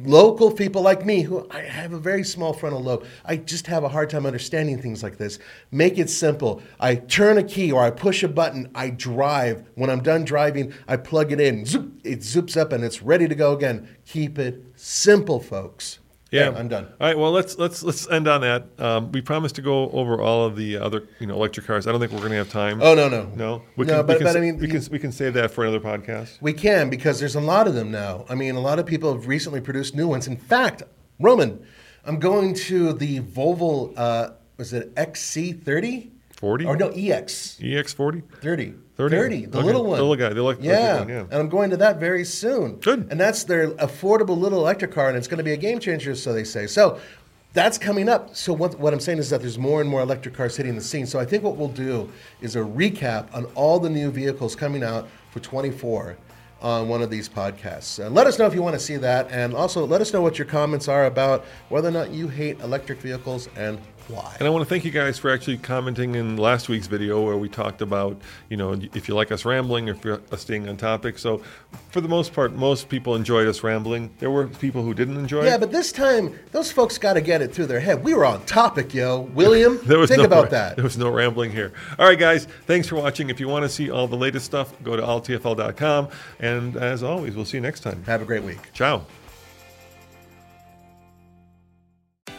[0.02, 3.82] local people like me, who I have a very small frontal lobe, I just have
[3.82, 5.38] a hard time understanding things like this.
[5.70, 6.60] Make it simple.
[6.78, 9.66] I turn a key or I push a button, I drive.
[9.74, 13.26] When I'm done driving, I plug it in, zoop, it zoops up and it's ready
[13.26, 13.88] to go again.
[14.04, 16.00] Keep it simple, folks.
[16.30, 16.86] Yeah, I'm done.
[17.00, 18.66] All right, well let's let's let's end on that.
[18.78, 21.86] Um, we promised to go over all of the other you know electric cars.
[21.86, 22.82] I don't think we're going to have time.
[22.82, 23.62] Oh no no no.
[23.76, 25.52] We no, can, but, we can, but I mean we can we can save that
[25.52, 26.40] for another podcast.
[26.40, 28.24] We can because there's a lot of them now.
[28.28, 30.26] I mean, a lot of people have recently produced new ones.
[30.26, 30.82] In fact,
[31.20, 31.64] Roman,
[32.04, 33.96] I'm going to the Volvo.
[33.96, 36.10] Uh, was it XC30?
[36.36, 36.66] 40?
[36.66, 37.58] Or no, EX.
[37.60, 38.22] EX40?
[38.40, 38.74] 30.
[38.96, 39.66] 30, 30 the okay.
[39.66, 39.98] little one.
[39.98, 40.98] The little guy, the electric, yeah.
[41.00, 41.20] one, yeah.
[41.20, 42.76] And I'm going to that very soon.
[42.76, 43.08] Good.
[43.10, 46.14] And that's their affordable little electric car, and it's going to be a game changer,
[46.14, 46.66] so they say.
[46.66, 46.98] So
[47.52, 48.34] that's coming up.
[48.36, 50.82] So what, what I'm saying is that there's more and more electric cars hitting the
[50.82, 51.06] scene.
[51.06, 52.10] So I think what we'll do
[52.40, 56.16] is a recap on all the new vehicles coming out for 24
[56.60, 58.02] on one of these podcasts.
[58.02, 60.22] Uh, let us know if you want to see that, and also let us know
[60.22, 63.78] what your comments are about whether or not you hate electric vehicles and
[64.08, 64.36] why.
[64.38, 67.36] And I want to thank you guys for actually commenting in last week's video where
[67.36, 70.76] we talked about, you know, if you like us rambling, or if you're staying on
[70.76, 71.18] topic.
[71.18, 71.42] So,
[71.90, 74.10] for the most part, most people enjoyed us rambling.
[74.18, 75.50] There were people who didn't enjoy yeah, it.
[75.50, 78.02] Yeah, but this time, those folks got to get it through their head.
[78.04, 79.20] We were on topic, yo.
[79.34, 80.76] William, There was think no, about that.
[80.76, 81.72] There was no rambling here.
[81.98, 83.30] All right, guys, thanks for watching.
[83.30, 86.08] If you want to see all the latest stuff, go to alltfl.com.
[86.40, 88.02] And as always, we'll see you next time.
[88.04, 88.72] Have a great week.
[88.72, 89.04] Ciao.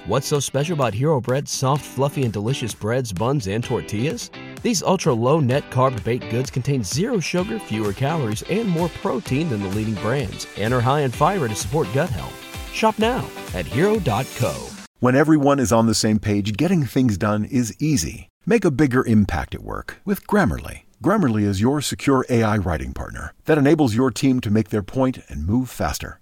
[0.07, 4.31] What's so special about Hero Bread's soft, fluffy, and delicious breads, buns, and tortillas?
[4.63, 9.49] These ultra low net carb baked goods contain zero sugar, fewer calories, and more protein
[9.49, 12.33] than the leading brands, and are high in fiber to support gut health.
[12.71, 14.55] Shop now at hero.co.
[15.01, 18.29] When everyone is on the same page, getting things done is easy.
[18.45, 20.83] Make a bigger impact at work with Grammarly.
[21.03, 25.19] Grammarly is your secure AI writing partner that enables your team to make their point
[25.27, 26.21] and move faster.